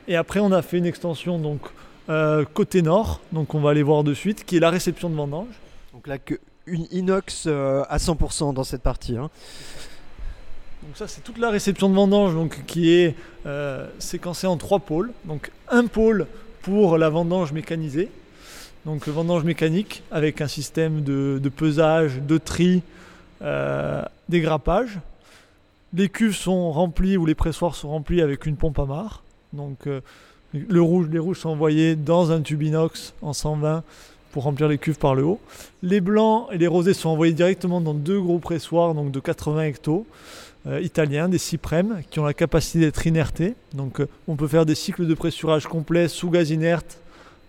Et 0.07 0.15
après, 0.15 0.39
on 0.39 0.53
a 0.53 0.61
fait 0.61 0.77
une 0.77 0.85
extension 0.85 1.39
donc 1.39 1.59
euh, 2.07 2.45
côté 2.53 2.81
nord, 2.81 3.19
donc 3.33 3.53
on 3.53 3.59
va 3.59 3.71
aller 3.71 3.83
voir 3.83 4.05
de 4.05 4.13
suite, 4.13 4.45
qui 4.45 4.55
est 4.55 4.61
la 4.61 4.69
réception 4.69 5.09
de 5.09 5.15
vendange. 5.15 5.53
Donc 5.93 6.07
là, 6.07 6.17
que 6.17 6.39
une 6.65 6.87
inox 6.91 7.45
euh, 7.47 7.83
à 7.89 7.97
100% 7.97 8.53
dans 8.53 8.63
cette 8.63 8.81
partie. 8.81 9.17
hein. 9.17 9.29
Donc 10.83 10.97
ça, 10.97 11.07
c'est 11.07 11.21
toute 11.21 11.37
la 11.37 11.51
réception 11.51 11.89
de 11.89 11.95
vendange 11.95 12.33
donc, 12.33 12.65
qui 12.65 12.91
est 12.91 13.15
euh, 13.45 13.87
séquencée 13.99 14.47
en 14.47 14.57
trois 14.57 14.79
pôles. 14.79 15.11
Donc 15.25 15.51
un 15.69 15.85
pôle 15.85 16.25
pour 16.63 16.97
la 16.97 17.09
vendange 17.09 17.51
mécanisée, 17.53 18.09
donc 18.85 19.07
vendange 19.07 19.43
mécanique 19.43 20.03
avec 20.11 20.41
un 20.41 20.47
système 20.47 21.03
de, 21.03 21.39
pesage, 21.55 22.19
de 22.19 22.37
tri, 22.37 22.81
euh, 23.43 24.03
dégrappage. 24.27 24.99
Les 25.93 26.09
cuves 26.09 26.35
sont 26.35 26.71
remplies 26.71 27.17
ou 27.17 27.25
les 27.25 27.35
pressoirs 27.35 27.75
sont 27.75 27.89
remplis 27.89 28.21
avec 28.21 28.45
une 28.45 28.55
pompe 28.55 28.79
à 28.79 28.85
marre. 28.85 29.23
Donc 29.53 29.85
euh, 29.85 30.01
le 30.53 30.81
rouge, 30.81 31.07
les 31.11 31.19
rouges 31.19 31.39
sont 31.39 31.49
envoyés 31.49 31.95
dans 31.95 32.31
un 32.31 32.41
tube 32.41 32.63
inox 32.63 33.13
en 33.21 33.33
120 33.33 33.83
pour 34.31 34.43
remplir 34.43 34.67
les 34.67 34.77
cuves 34.77 34.97
par 34.97 35.15
le 35.15 35.23
haut. 35.23 35.39
Les 35.83 36.01
blancs 36.01 36.47
et 36.51 36.57
les 36.57 36.67
rosés 36.67 36.93
sont 36.93 37.09
envoyés 37.09 37.33
directement 37.33 37.81
dans 37.81 37.93
deux 37.93 38.19
gros 38.19 38.39
pressoirs 38.39 38.93
donc 38.93 39.11
de 39.11 39.19
80 39.19 39.63
hectos 39.63 40.05
euh, 40.67 40.79
italiens, 40.81 41.27
des 41.27 41.37
Cyprem, 41.37 42.01
qui 42.09 42.19
ont 42.19 42.25
la 42.25 42.33
capacité 42.33 42.79
d'être 42.79 43.05
inertés. 43.07 43.55
Donc 43.73 43.99
euh, 43.99 44.07
on 44.27 44.35
peut 44.35 44.47
faire 44.47 44.65
des 44.65 44.75
cycles 44.75 45.07
de 45.07 45.13
pressurage 45.13 45.65
complets 45.65 46.07
sous 46.07 46.29
gaz 46.29 46.51
inerte 46.51 46.99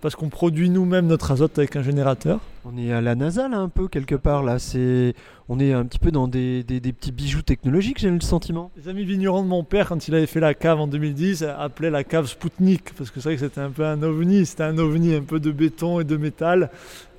parce 0.02 0.16
qu'on 0.16 0.28
produit 0.28 0.68
nous-mêmes 0.68 1.06
notre 1.06 1.30
azote 1.30 1.56
avec 1.58 1.76
un 1.76 1.82
générateur. 1.82 2.40
On 2.64 2.76
est 2.76 2.92
à 2.92 3.00
la 3.00 3.14
NASA 3.14 3.48
là 3.48 3.58
un 3.58 3.68
peu 3.68 3.88
quelque 3.88 4.14
part 4.16 4.42
là. 4.42 4.58
C'est, 4.58 5.14
on 5.48 5.58
est 5.60 5.72
un 5.72 5.84
petit 5.84 5.98
peu 6.00 6.10
dans 6.10 6.28
des, 6.28 6.62
des- 6.64 6.80
des 6.80 6.92
petits 6.92 7.12
bijoux 7.12 7.42
technologiques, 7.42 7.98
j'ai 8.00 8.10
le 8.10 8.20
sentiment. 8.20 8.70
Les 8.76 8.88
amis 8.88 9.04
vignerons 9.04 9.42
de 9.42 9.48
mon 9.48 9.64
père, 9.64 9.88
quand 9.88 10.08
il 10.08 10.14
avait 10.14 10.26
fait 10.26 10.40
la 10.40 10.54
cave 10.54 10.80
en 10.80 10.86
2010, 10.88 11.44
appelaient 11.58 11.90
la 11.90 12.04
cave 12.04 12.26
Spoutnik, 12.26 12.92
parce 12.94 13.10
que 13.10 13.20
c'est 13.20 13.28
vrai 13.30 13.36
que 13.36 13.40
c'était 13.42 13.60
un 13.60 13.70
peu 13.70 13.84
un 13.86 14.02
ovni, 14.02 14.44
c'était 14.44 14.64
un 14.64 14.76
ovni 14.78 15.14
un 15.14 15.22
peu 15.22 15.40
de 15.40 15.50
béton 15.52 16.00
et 16.00 16.04
de 16.04 16.16
métal 16.16 16.70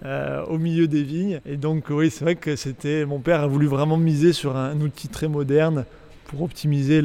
euh, 0.05 0.43
au 0.45 0.57
milieu 0.57 0.87
des 0.87 1.03
vignes. 1.03 1.39
Et 1.45 1.55
donc 1.57 1.85
oui, 1.89 2.11
c'est 2.11 2.25
vrai 2.25 2.35
que 2.35 2.55
c'était, 2.57 3.05
mon 3.05 3.19
père 3.19 3.41
a 3.41 3.47
voulu 3.47 3.67
vraiment 3.67 3.97
miser 3.97 4.33
sur 4.33 4.57
un, 4.57 4.79
outil 4.81 5.07
très 5.07 5.29
moderne 5.29 5.85
pour 6.33 6.41
optimiser 6.41 7.01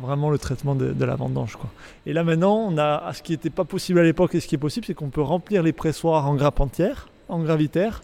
vraiment 0.00 0.30
le 0.30 0.38
traitement 0.38 0.74
de, 0.74 0.92
de 0.92 1.04
la 1.04 1.16
vendange. 1.16 1.56
Quoi. 1.56 1.68
Et 2.06 2.14
là 2.14 2.24
maintenant, 2.24 2.56
on 2.56 2.78
a 2.78 3.12
ce 3.12 3.22
qui 3.22 3.32
n'était 3.32 3.50
pas 3.50 3.64
possible 3.64 3.98
à 3.98 4.02
l'époque 4.02 4.34
et 4.34 4.40
ce 4.40 4.48
qui 4.48 4.54
est 4.54 4.58
possible, 4.58 4.86
c'est 4.86 4.94
qu'on 4.94 5.10
peut 5.10 5.20
remplir 5.20 5.62
les 5.62 5.72
pressoirs 5.72 6.26
en 6.26 6.34
grappe 6.34 6.60
entière, 6.60 7.08
en 7.28 7.40
gravitaire. 7.40 8.02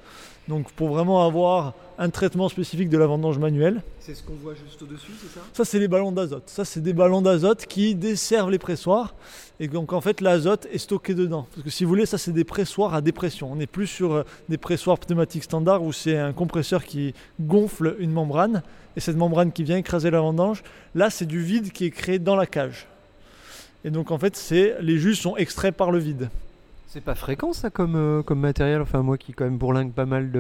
Donc 0.51 0.73
pour 0.73 0.89
vraiment 0.89 1.25
avoir 1.25 1.75
un 1.97 2.11
traitement 2.11 2.49
spécifique 2.49 2.89
de 2.89 2.99
la 2.99 3.07
vendange 3.07 3.39
manuelle. 3.39 3.83
C'est 4.01 4.15
ce 4.15 4.23
qu'on 4.25 4.35
voit 4.35 4.55
juste 4.55 4.83
au-dessus, 4.83 5.13
c'est 5.23 5.39
ça? 5.39 5.47
Ça, 5.53 5.65
c'est 5.65 5.79
les 5.79 5.87
ballons 5.87 6.11
d'azote. 6.11 6.43
Ça, 6.47 6.65
c'est 6.65 6.81
des 6.81 6.93
ballons 6.93 7.23
d'azote 7.23 7.67
qui 7.67 7.95
desservent 7.95 8.51
les 8.51 8.59
pressoirs. 8.59 9.15
Et 9.61 9.69
donc, 9.69 9.93
en 9.93 10.01
fait, 10.01 10.21
l'azote 10.21 10.67
est 10.73 10.79
stocké 10.79 11.15
dedans. 11.15 11.47
Parce 11.53 11.63
que 11.63 11.71
si 11.71 11.85
vous 11.85 11.91
voulez, 11.91 12.05
ça, 12.05 12.19
c'est 12.19 12.33
des 12.33 12.43
pressoirs 12.43 12.95
à 12.95 13.01
dépression. 13.01 13.53
On 13.53 13.57
n'est 13.57 13.69
plus 13.69 13.87
sur 13.87 14.13
euh, 14.13 14.23
des 14.49 14.59
pressoirs 14.59 14.99
pneumatiques 14.99 15.45
standards 15.45 15.85
où 15.85 15.93
c'est 15.93 16.19
un 16.19 16.33
compresseur 16.33 16.85
qui 16.85 17.15
gonfle 17.39 17.95
une 18.01 18.11
membrane. 18.11 18.65
Et 18.97 19.01
cette 19.01 19.17
membrane 19.17 19.53
qui 19.53 19.63
vient 19.63 19.77
écraser 19.77 20.11
la 20.11 20.21
vendange, 20.21 20.65
là, 20.97 21.11
c'est 21.11 21.27
du 21.27 21.41
vide 21.41 21.71
qui 21.71 21.85
est 21.85 21.91
créé 21.91 22.19
dans 22.19 22.35
la 22.35 22.47
cage. 22.47 22.89
Et 23.85 23.91
donc, 23.91 24.11
en 24.11 24.19
fait, 24.19 24.35
c'est 24.35 24.75
les 24.81 24.99
jus 24.99 25.15
sont 25.15 25.37
extraits 25.37 25.77
par 25.77 25.93
le 25.93 26.01
vide. 26.01 26.29
C'est 26.93 27.05
pas 27.05 27.15
fréquent 27.15 27.53
ça 27.53 27.71
comme, 27.71 27.95
euh, 27.95 28.23
comme 28.23 28.41
matériel. 28.41 28.81
Enfin 28.83 29.03
moi 29.03 29.17
qui 29.17 29.33
quand 29.33 29.45
même 29.45 29.59
bourlingue 29.59 29.93
pas 29.93 30.07
mal 30.07 30.33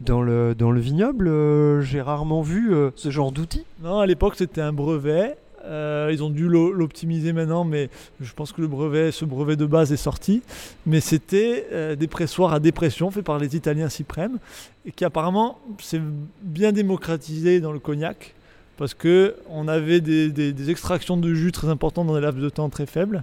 dans, 0.00 0.22
le, 0.22 0.54
dans 0.54 0.70
le 0.70 0.80
vignoble, 0.80 1.26
euh, 1.26 1.80
j'ai 1.80 2.00
rarement 2.00 2.42
vu 2.42 2.72
euh, 2.72 2.90
ce 2.94 3.10
genre 3.10 3.32
d'outil. 3.32 3.64
Non, 3.82 3.98
à 3.98 4.06
l'époque, 4.06 4.34
c'était 4.36 4.60
un 4.60 4.72
brevet. 4.72 5.36
Ils 5.68 6.22
ont 6.22 6.30
dû 6.30 6.48
l'o- 6.48 6.72
l'optimiser 6.72 7.32
maintenant, 7.32 7.64
mais 7.64 7.90
je 8.20 8.32
pense 8.32 8.52
que 8.52 8.60
le 8.60 8.66
brevet, 8.68 9.10
ce 9.12 9.24
brevet 9.24 9.56
de 9.56 9.66
base 9.66 9.92
est 9.92 9.96
sorti. 9.96 10.42
Mais 10.86 11.00
c'était 11.00 11.96
des 11.96 12.06
pressoirs 12.08 12.52
à 12.54 12.60
dépression 12.60 13.10
faits 13.10 13.24
par 13.24 13.38
les 13.38 13.54
Italiens 13.56 13.88
Ciprem 13.88 14.38
et 14.86 14.90
qui 14.92 15.04
apparemment 15.04 15.58
s'est 15.78 16.00
bien 16.42 16.72
démocratisé 16.72 17.60
dans 17.60 17.72
le 17.72 17.78
cognac 17.78 18.34
parce 18.80 18.94
que 18.94 19.36
on 19.50 19.68
avait 19.68 20.00
des, 20.00 20.70
extractions 20.70 21.18
de 21.18 21.34
jus 21.34 21.52
très 21.52 21.68
importantes 21.68 22.06
dans 22.06 22.14
des 22.14 22.22
laps 22.22 22.42
de 22.42 22.48
temps 22.48 22.70
très 22.70 22.86
faibles. 22.86 23.22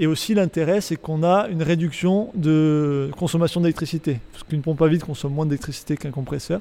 Et 0.00 0.08
aussi 0.08 0.34
l'intérêt, 0.34 0.80
c'est 0.80 0.96
qu'on 0.96 1.22
a 1.22 1.46
une 1.46 1.62
réduction 1.62 2.32
de 2.34 3.08
consommation 3.16 3.60
d'électricité, 3.60 4.18
parce 4.32 4.42
qu'une 4.42 4.62
pompe 4.62 4.82
à 4.82 4.88
vide 4.88 5.04
consomme 5.04 5.32
moins 5.32 5.46
d'électricité 5.46 5.96
qu'un 5.96 6.10
compresseur. 6.10 6.60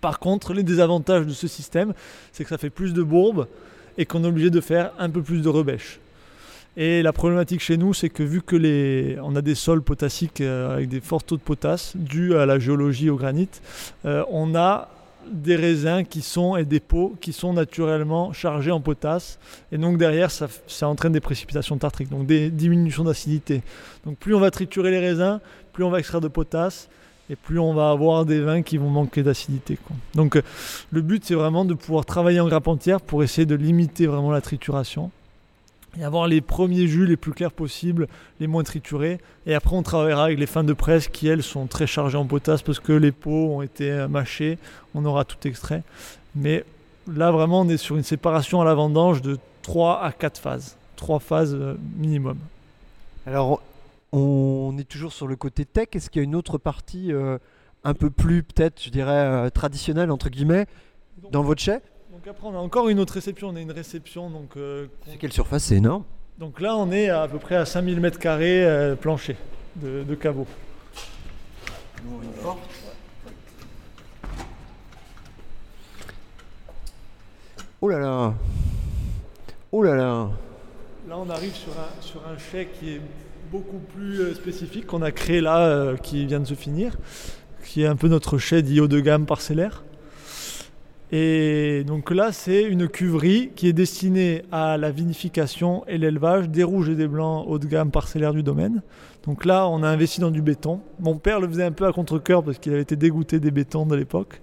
Par 0.00 0.18
contre, 0.18 0.54
les 0.54 0.64
désavantages 0.64 1.24
de 1.24 1.32
ce 1.32 1.46
système, 1.46 1.94
c'est 2.32 2.42
que 2.42 2.50
ça 2.50 2.58
fait 2.58 2.68
plus 2.68 2.92
de 2.92 3.04
bourbes 3.04 3.46
et 3.96 4.06
qu'on 4.06 4.24
est 4.24 4.28
obligé 4.28 4.50
de 4.50 4.60
faire 4.60 4.90
un 4.98 5.08
peu 5.08 5.22
plus 5.22 5.40
de 5.40 5.48
rebêches. 5.48 6.00
Et 6.76 7.00
la 7.02 7.12
problématique 7.12 7.60
chez 7.60 7.76
nous, 7.76 7.94
c'est 7.94 8.10
que 8.10 8.24
vu 8.24 8.42
que 8.42 8.56
les, 8.56 9.18
on 9.22 9.36
a 9.36 9.40
des 9.40 9.54
sols 9.54 9.82
potassiques 9.82 10.40
euh, 10.40 10.74
avec 10.74 10.88
des 10.88 11.00
forts 11.00 11.22
taux 11.22 11.36
de 11.36 11.42
potasse, 11.42 11.92
dus 11.94 12.34
à 12.34 12.44
la 12.44 12.58
géologie 12.58 13.08
au 13.08 13.16
granit, 13.16 13.48
euh, 14.04 14.24
on 14.30 14.56
a 14.56 14.88
des 15.30 15.56
raisins 15.56 16.04
qui 16.04 16.22
sont 16.22 16.56
et 16.56 16.64
des 16.64 16.80
pots 16.80 17.16
qui 17.20 17.32
sont 17.32 17.52
naturellement 17.52 18.32
chargés 18.32 18.70
en 18.70 18.80
potasse. 18.80 19.38
Et 19.72 19.78
donc 19.78 19.98
derrière 19.98 20.30
ça, 20.30 20.48
ça 20.66 20.88
entraîne 20.88 21.12
des 21.12 21.20
précipitations 21.20 21.76
tartriques 21.78 22.10
donc 22.10 22.26
des 22.26 22.50
diminutions 22.50 23.04
d'acidité. 23.04 23.62
Donc 24.04 24.18
plus 24.18 24.34
on 24.34 24.40
va 24.40 24.50
triturer 24.50 24.90
les 24.90 25.00
raisins 25.00 25.40
plus 25.76 25.84
on 25.84 25.90
va 25.90 25.98
extraire 25.98 26.22
de 26.22 26.28
potasse 26.28 26.88
et 27.28 27.36
plus 27.36 27.58
on 27.58 27.74
va 27.74 27.90
avoir 27.90 28.24
des 28.24 28.40
vins 28.40 28.62
qui 28.62 28.78
vont 28.78 28.88
manquer 28.88 29.22
d'acidité 29.22 29.78
donc 30.14 30.36
euh, 30.36 30.42
le 30.90 31.02
but 31.02 31.22
c'est 31.22 31.34
vraiment 31.34 31.66
de 31.66 31.74
pouvoir 31.74 32.06
travailler 32.06 32.40
en 32.40 32.48
grappe 32.48 32.66
entière 32.66 33.02
pour 33.02 33.22
essayer 33.22 33.44
de 33.44 33.54
limiter 33.54 34.06
vraiment 34.06 34.30
la 34.30 34.40
trituration 34.40 35.10
et 35.98 36.04
avoir 36.04 36.26
les 36.26 36.40
premiers 36.40 36.86
jus 36.86 37.06
les 37.06 37.16
plus 37.16 37.32
clairs 37.32 37.52
possibles, 37.52 38.08
les 38.40 38.46
moins 38.46 38.62
triturés. 38.62 39.18
Et 39.46 39.54
après, 39.54 39.76
on 39.76 39.82
travaillera 39.82 40.24
avec 40.24 40.38
les 40.38 40.46
fins 40.46 40.64
de 40.64 40.72
presse 40.72 41.08
qui, 41.08 41.28
elles, 41.28 41.42
sont 41.42 41.66
très 41.66 41.86
chargées 41.86 42.18
en 42.18 42.26
potasse 42.26 42.62
parce 42.62 42.80
que 42.80 42.92
les 42.92 43.12
pots 43.12 43.56
ont 43.56 43.62
été 43.62 43.90
euh, 43.90 44.08
mâchés. 44.08 44.58
On 44.94 45.04
aura 45.04 45.24
tout 45.24 45.46
extrait. 45.46 45.82
Mais 46.34 46.64
là, 47.12 47.30
vraiment, 47.30 47.60
on 47.60 47.68
est 47.68 47.76
sur 47.76 47.96
une 47.96 48.02
séparation 48.02 48.60
à 48.60 48.64
la 48.64 48.74
vendange 48.74 49.22
de 49.22 49.38
3 49.62 50.02
à 50.02 50.12
4 50.12 50.38
phases. 50.38 50.76
3 50.96 51.20
phases 51.20 51.54
euh, 51.54 51.74
minimum. 51.96 52.38
Alors 53.26 53.60
on 54.12 54.76
est 54.78 54.88
toujours 54.88 55.12
sur 55.12 55.26
le 55.26 55.36
côté 55.36 55.64
tech. 55.64 55.88
Est-ce 55.92 56.10
qu'il 56.10 56.20
y 56.20 56.24
a 56.24 56.24
une 56.24 56.36
autre 56.36 56.58
partie 56.58 57.12
euh, 57.12 57.38
un 57.84 57.92
peu 57.92 58.08
plus 58.08 58.44
peut-être, 58.44 58.80
je 58.82 58.90
dirais, 58.90 59.50
traditionnelle 59.50 60.10
entre 60.10 60.30
guillemets 60.30 60.66
dans 61.30 61.42
votre 61.42 61.60
chai? 61.60 61.80
Donc 62.26 62.34
après, 62.34 62.48
on 62.48 62.56
a 62.56 62.58
encore 62.58 62.88
une 62.88 62.98
autre 62.98 63.12
réception. 63.12 63.50
On 63.50 63.54
a 63.54 63.60
une 63.60 63.70
réception. 63.70 64.30
Donc, 64.30 64.56
euh, 64.56 64.88
C'est 65.08 65.16
quelle 65.16 65.32
surface 65.32 65.62
C'est 65.62 65.76
énorme. 65.76 66.02
donc 66.38 66.60
là, 66.60 66.76
on 66.76 66.90
est 66.90 67.08
à, 67.08 67.28
peu 67.28 67.38
près 67.38 67.54
à 67.54 67.64
5000 67.64 68.04
m 68.04 68.10
euh, 68.24 68.96
plancher 68.96 69.36
de, 69.76 70.02
de 70.02 70.14
caveau. 70.16 70.44
Oh 77.80 77.88
là 77.88 78.00
là 78.00 78.34
Oh 79.70 79.84
là 79.84 79.94
là 79.94 80.28
Là, 81.08 81.18
on 81.18 81.30
arrive 81.30 81.54
sur 81.54 81.70
un, 81.74 82.02
sur 82.02 82.26
un 82.26 82.36
chai 82.38 82.70
qui 82.80 82.94
est 82.94 83.00
beaucoup 83.52 83.78
plus 83.94 84.18
euh, 84.18 84.34
spécifique, 84.34 84.86
qu'on 84.86 85.02
a 85.02 85.12
créé 85.12 85.40
là, 85.40 85.60
euh, 85.60 85.96
qui 85.96 86.26
vient 86.26 86.40
de 86.40 86.46
se 86.46 86.54
finir, 86.54 86.96
qui 87.64 87.82
est 87.82 87.86
un 87.86 87.94
peu 87.94 88.08
notre 88.08 88.36
chai 88.36 88.62
dit 88.62 88.80
haut 88.80 88.88
de 88.88 88.98
gamme 88.98 89.26
parcellaire. 89.26 89.84
Et 91.12 91.84
donc 91.86 92.10
là, 92.10 92.32
c'est 92.32 92.64
une 92.64 92.88
cuverie 92.88 93.50
qui 93.54 93.68
est 93.68 93.72
destinée 93.72 94.42
à 94.50 94.76
la 94.76 94.90
vinification 94.90 95.84
et 95.86 95.98
l'élevage 95.98 96.48
des 96.48 96.64
rouges 96.64 96.88
et 96.88 96.96
des 96.96 97.06
blancs 97.06 97.44
haut 97.48 97.60
de 97.60 97.66
gamme 97.66 97.92
parcellaires 97.92 98.32
du 98.32 98.42
domaine. 98.42 98.82
Donc 99.24 99.44
là, 99.44 99.68
on 99.68 99.82
a 99.82 99.88
investi 99.88 100.20
dans 100.20 100.30
du 100.30 100.42
béton. 100.42 100.80
Mon 101.00 101.16
père 101.16 101.40
le 101.40 101.48
faisait 101.48 101.64
un 101.64 101.72
peu 101.72 101.86
à 101.86 101.92
contre-coeur 101.92 102.44
parce 102.44 102.58
qu'il 102.58 102.72
avait 102.72 102.82
été 102.82 102.94
dégoûté 102.94 103.40
des 103.40 103.50
bétons 103.50 103.84
de 103.84 103.94
l'époque. 103.96 104.40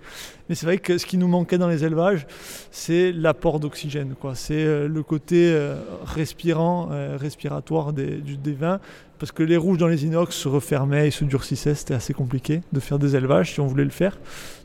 Mais 0.48 0.56
c'est 0.56 0.66
vrai 0.66 0.78
que 0.78 0.98
ce 0.98 1.06
qui 1.06 1.18
nous 1.18 1.28
manquait 1.30 1.58
dans 1.58 1.70
les 1.70 1.86
élevages, 1.86 2.28
c'est 2.70 3.14
l'apport 3.14 3.62
d'oxygène. 3.62 4.14
C'est 4.36 4.54
euh, 4.56 4.90
le 4.90 5.04
côté 5.04 5.52
euh, 5.54 5.76
respirant, 6.04 6.90
euh, 6.92 7.18
respiratoire 7.18 7.94
des, 7.94 8.18
des 8.18 8.52
vins. 8.52 8.80
Parce 9.20 9.32
que 9.32 9.44
les 9.44 9.56
rouges 9.56 9.78
dans 9.78 9.88
les 9.88 10.06
inox 10.06 10.36
se 10.36 10.50
refermaient 10.50 11.08
et 11.08 11.12
se 11.12 11.24
durcissaient. 11.24 11.76
C'était 11.76 11.94
assez 11.94 12.14
compliqué 12.14 12.62
de 12.74 12.80
faire 12.82 13.00
des 13.00 13.16
élevages 13.16 13.54
si 13.54 13.62
on 13.62 13.68
voulait 13.68 13.86
le 13.86 13.90
faire. 13.90 14.18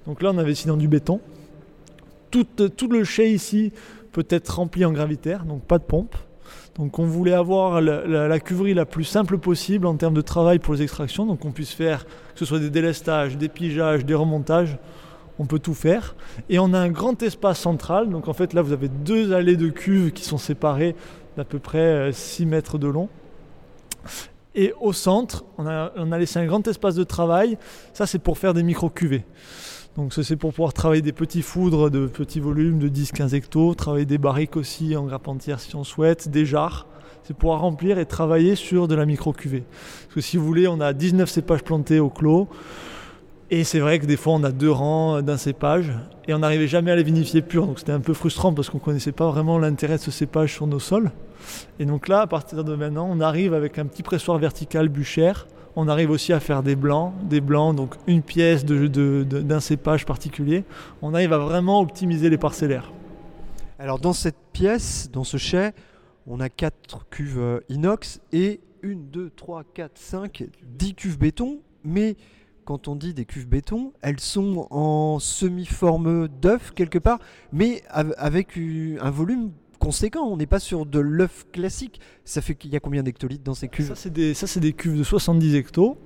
Donc 0.07 0.21
là, 0.23 0.31
on 0.35 0.39
investit 0.39 0.67
dans 0.67 0.77
du 0.77 0.89
béton. 0.89 1.21
Tout, 2.31 2.47
le 2.91 3.05
chai 3.05 3.31
ici 3.31 3.73
peut 4.13 4.27
être 4.29 4.49
rempli 4.57 4.85
en 4.85 4.93
gravitaire, 4.93 5.45
donc 5.45 5.63
pas 5.63 5.79
de 5.79 5.85
pompe. 5.85 6.15
Donc 6.77 6.99
on 6.99 7.05
voulait 7.07 7.33
avoir 7.33 7.81
la, 7.81 8.07
la- 8.07 8.29
la 8.29 8.41
cuverie 8.41 8.73
la 8.75 8.87
plus 8.87 9.05
simple 9.05 9.39
possible 9.39 9.87
en 9.87 9.97
termes 9.97 10.15
de 10.15 10.21
travail 10.21 10.59
pour 10.61 10.75
les 10.75 10.83
extractions, 10.83 11.27
donc 11.27 11.45
on 11.45 11.51
puisse 11.51 11.73
faire 11.73 12.05
que 12.05 12.39
ce 12.39 12.45
soit 12.45 12.61
des 12.61 12.71
délestages, 12.71 13.37
des 13.37 13.49
pigeages, 13.49 14.05
des 14.05 14.15
remontages, 14.15 14.79
on 15.41 15.47
peut 15.47 15.59
tout 15.59 15.75
faire. 15.75 16.15
Et 16.49 16.59
on 16.59 16.73
a 16.75 16.79
un 16.79 16.91
grand 16.91 17.21
espace 17.23 17.59
central, 17.59 18.09
donc 18.11 18.29
en 18.29 18.33
fait 18.33 18.53
là 18.53 18.63
vous 18.63 18.73
avez 18.73 18.89
deux 18.89 19.33
allées 19.33 19.57
de 19.57 19.69
cuves 19.71 20.13
qui 20.13 20.25
sont 20.25 20.39
séparées 20.39 20.95
d'à 21.37 21.45
peu 21.45 21.59
près 21.59 21.79
euh, 21.79 22.13
6 22.13 22.47
mètres 22.47 22.79
de 22.79 22.87
long. 22.89 23.09
Et 24.55 24.73
au 24.81 24.93
centre, 24.93 25.45
on 25.59 25.67
a, 25.67 25.93
on 25.97 26.11
a 26.11 26.19
laissé 26.19 26.39
un 26.39 26.47
grand 26.47 26.67
espace 26.67 26.95
de 26.95 27.05
travail, 27.05 27.59
ça 27.93 28.07
c'est 28.07 28.19
pour 28.19 28.39
faire 28.39 28.55
des 28.55 28.63
micro-cuvées. 28.63 29.25
Donc 29.99 30.13
c'est 30.15 30.37
pour 30.37 30.53
pouvoir 30.53 30.73
travailler 30.73 31.03
des 31.03 31.13
petits 31.13 31.43
foudres 31.43 31.91
de 31.91 32.07
petits 32.07 32.39
volumes 32.39 32.79
de 32.79 32.89
10-15 32.89 33.35
hectos, 33.35 33.75
travailler 33.75 34.07
des 34.07 34.17
barriques 34.17 34.57
aussi 34.57 34.95
en 34.95 35.03
grappe 35.07 35.27
entière 35.27 35.59
si 35.59 35.75
on 35.75 35.83
souhaite, 35.83 36.29
des 36.29 36.47
jarres. 36.47 36.87
C'est 37.25 37.37
pouvoir 37.37 37.63
remplir 37.63 37.99
et 37.99 38.07
travailler 38.07 38.55
sur 38.55 38.87
de 38.87 38.95
la 38.95 39.07
micro-cuvée. 39.07 39.65
Parce 40.05 40.15
que 40.15 40.21
si 40.21 40.37
vous 40.37 40.47
voulez, 40.47 40.69
on 40.69 40.81
a 40.81 40.93
19 40.93 41.29
cépages 41.29 41.65
plantés 41.65 41.99
au 41.99 42.11
clos. 42.11 42.47
Et 43.51 43.65
c'est 43.65 43.81
vrai 43.81 43.99
que 43.99 44.07
des 44.07 44.17
fois 44.17 44.35
on 44.35 44.45
a 44.45 44.53
deux 44.53 44.71
rangs 44.71 45.21
d'un 45.21 45.37
cépage 45.37 45.93
et 46.29 46.35
on 46.35 46.39
n'arrivait 46.39 46.69
jamais 46.69 46.93
à 46.93 46.97
les 46.97 47.03
vinifier 47.03 47.43
purs. 47.43 47.67
Donc 47.67 47.81
c'était 47.81 47.91
un 47.91 47.99
peu 47.99 48.15
frustrant 48.15 48.55
parce 48.55 48.71
qu'on 48.71 48.79
ne 48.79 48.83
connaissait 48.85 49.11
pas 49.11 49.29
vraiment 49.29 49.59
l'intérêt 49.59 49.97
de 49.97 50.03
ce 50.03 50.13
cépage 50.13 50.55
sur 50.55 50.69
nos 50.69 50.79
sols. 50.79 51.11
Et 51.81 51.87
donc 51.87 52.07
là, 52.07 52.21
à 52.21 52.29
partir 52.29 52.63
de 52.63 52.77
maintenant, 52.77 53.09
on 53.11 53.19
arrive 53.19 53.53
avec 53.53 53.81
un 53.81 53.87
petit 53.87 54.05
pressoir 54.05 54.39
vertical 54.39 54.89
bûchère. 54.91 55.49
On 55.81 55.87
arrive 55.87 56.11
aussi 56.11 56.33
à 56.33 56.41
faire 56.41 56.65
des 56.65 56.75
blancs, 56.75 57.13
des 57.29 57.41
blancs, 57.41 57.77
donc 57.77 57.95
une 58.09 58.21
pièce 58.23 58.65
d'un 58.65 59.61
cépage 59.61 60.05
particulier. 60.05 60.65
On 61.03 61.15
arrive 61.15 61.33
à 61.33 61.39
vraiment 61.39 61.81
optimiser 61.81 62.31
les 62.31 62.37
parcellaires. 62.37 62.91
Alors 63.79 64.01
dans 64.01 64.13
cette 64.13 64.35
pièce, 64.53 65.09
dans 65.13 65.23
ce 65.23 65.37
chai, 65.37 65.71
on 66.27 66.41
a 66.41 66.49
quatre 66.49 67.09
cuves 67.11 67.39
euh, 67.39 67.61
inox 67.69 68.21
et 68.33 68.59
une, 68.83 69.09
deux, 69.09 69.31
trois, 69.31 69.63
quatre, 69.73 69.99
cinq, 69.99 70.49
dix 70.67 70.95
cuves 70.97 71.17
béton. 71.17 71.61
Mais 71.85 72.17
quand 72.65 72.89
on 72.89 72.97
dit 72.97 73.15
des 73.15 73.25
cuves 73.25 73.47
béton, 73.47 73.93
elles 74.03 74.19
sont 74.19 74.67
en 74.73 75.21
semi-forme 75.21 76.27
d'œuf 76.27 76.73
quelque 76.75 76.99
part, 76.99 77.21
mais 77.53 77.85
av- 77.89 78.17
avec 78.19 78.59
un 78.59 79.11
volume 79.11 79.53
conséquent. 79.89 80.27
On 80.27 80.37
n'est 80.37 80.47
pas 80.47 80.59
sur 80.59 80.85
de 80.85 80.99
l'œuf 80.99 81.47
classique. 81.51 81.99
Ça 82.27 82.43
fait 82.43 82.55
qu'il 82.55 82.71
y 82.71 82.77
a 82.77 82.81
combien 82.81 83.03
d'hectolitres 83.03 83.43
dans 83.43 83.55
ces 83.55 83.69
cuves? 83.69 83.89
Ça, 83.89 83.95
c'est 83.95 84.13
des, 84.13 84.35
des 84.61 84.73
cuves 84.75 84.99
de 84.99 85.03
70 85.03 85.55
hectos. 85.55 85.97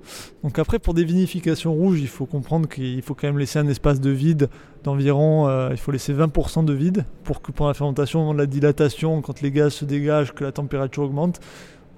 Donc 0.41 0.57
après, 0.57 0.79
pour 0.79 0.93
des 0.93 1.03
vinifications 1.03 1.73
rouges, 1.73 1.99
il 1.99 2.07
faut 2.07 2.25
comprendre 2.25 2.69
qu'il 2.69 3.01
faut 3.01 3.13
quand 3.13 3.27
même 3.27 3.37
laisser 3.37 3.59
un 3.59 3.67
espace 3.67 3.99
de 3.99 4.09
vide 4.09 4.49
d'environ, 4.85 5.49
euh, 5.49 5.67
il 5.71 5.77
faut 5.77 5.91
laisser 5.91 6.13
20% 6.13 6.63
de 6.63 6.71
vide 6.71 7.05
pour 7.25 7.41
que 7.41 7.51
pendant 7.51 7.67
la 7.67 7.73
fermentation, 7.73 8.31
la 8.31 8.45
dilatation, 8.45 9.21
quand 9.21 9.41
les 9.41 9.51
gaz 9.51 9.73
se 9.73 9.83
dégagent, 9.83 10.33
que 10.33 10.45
la 10.45 10.53
température 10.53 11.03
augmente, 11.03 11.41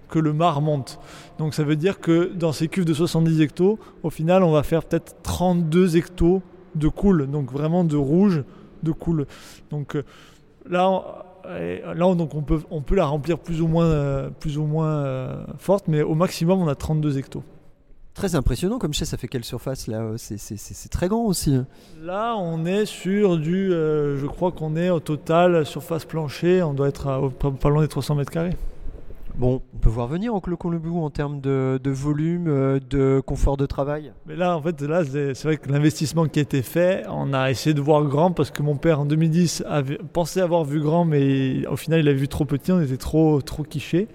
que 0.09 0.17
le 0.17 0.33
mar 0.33 0.61
monte. 0.61 0.99
Donc 1.37 1.53
ça 1.53 1.63
veut 1.63 1.75
dire 1.75 1.99
que 1.99 2.31
dans 2.33 2.51
ces 2.51 2.67
cuves 2.67 2.85
de 2.85 2.95
70 2.95 3.41
hectos, 3.41 3.77
au 4.01 4.09
final, 4.09 4.41
on 4.41 4.51
va 4.51 4.63
faire 4.63 4.83
peut-être 4.85 5.17
32 5.21 5.97
hectos 5.97 6.41
de 6.73 6.87
cool, 6.87 7.27
donc 7.29 7.51
vraiment 7.51 7.83
de 7.83 7.95
rouge 7.95 8.43
de 8.81 8.91
cool. 8.91 9.27
Donc 9.69 9.95
euh, 9.95 10.03
là, 10.67 11.25
et 11.59 11.81
là 11.95 12.15
donc 12.15 12.33
on, 12.35 12.41
peut, 12.41 12.61
on 12.71 12.81
peut 12.81 12.95
la 12.95 13.05
remplir 13.05 13.39
plus 13.39 13.61
ou 13.61 13.67
moins, 13.67 13.85
euh, 13.85 14.29
plus 14.39 14.57
ou 14.57 14.65
moins 14.65 15.03
euh, 15.05 15.45
forte, 15.57 15.87
mais 15.87 16.01
au 16.01 16.15
maximum, 16.15 16.59
on 16.61 16.67
a 16.67 16.75
32 16.75 17.17
hectos. 17.17 17.43
Très 18.13 18.35
impressionnant 18.35 18.79
comme 18.79 18.93
chai, 18.93 19.03
ça 19.03 19.17
fait 19.17 19.27
quelle 19.27 19.43
surface 19.43 19.87
là 19.87 20.11
C'est- 20.15 20.37
C'est 20.37 20.55
c'est 20.57 20.87
très 20.89 21.09
grand 21.09 21.25
aussi. 21.25 21.53
hein. 21.53 21.67
Là, 22.01 22.35
on 22.37 22.65
est 22.65 22.85
sur 22.85 23.37
du. 23.37 23.73
euh, 23.73 24.15
je 24.17 24.25
crois 24.25 24.51
qu'on 24.53 24.77
est 24.77 24.89
au 24.89 25.01
total, 25.01 25.65
surface 25.65 26.05
plancher, 26.05 26.63
on 26.63 26.73
doit 26.73 26.87
être 26.87 27.07
à, 27.07 27.19
pas 27.59 27.69
loin 27.69 27.81
des 27.81 27.89
300 27.89 28.15
mètres 28.15 28.31
carrés. 28.31 28.55
Bon, 29.37 29.61
on 29.73 29.77
peut 29.79 29.89
voir 29.89 30.07
venir 30.07 30.33
en 30.33 30.39
Clos-Colombou 30.39 31.03
en 31.03 31.09
termes 31.09 31.41
de, 31.41 31.77
volume, 31.87 32.47
euh, 32.47 32.79
de 32.89 33.19
confort 33.19 33.57
de 33.57 33.65
travail. 33.65 34.13
Mais 34.27 34.37
là, 34.37 34.55
en 34.55 34.61
fait, 34.61 34.81
là, 34.81 35.03
c'est 35.03 35.43
vrai 35.43 35.57
que 35.57 35.69
l'investissement 35.69 36.25
qui 36.27 36.39
a 36.39 36.41
été 36.41 36.61
fait, 36.61 37.03
on 37.09 37.33
a 37.33 37.51
essayé 37.51 37.73
de 37.73 37.81
voir 37.81 38.05
grand 38.05 38.31
parce 38.31 38.49
que 38.49 38.63
mon 38.63 38.77
père, 38.77 39.01
en 39.01 39.05
2010, 39.05 39.65
avait 39.67 39.97
pensait 40.13 40.39
avoir 40.39 40.63
vu 40.63 40.79
grand, 40.79 41.03
mais 41.03 41.67
au 41.67 41.75
final, 41.75 41.99
il 41.99 42.07
a 42.07 42.13
vu 42.13 42.29
trop 42.29 42.45
petit, 42.45 42.71
on 42.71 42.79
était 42.79 42.95
trop, 42.95 43.41
trop 43.41 43.63
quiché. 43.63 44.07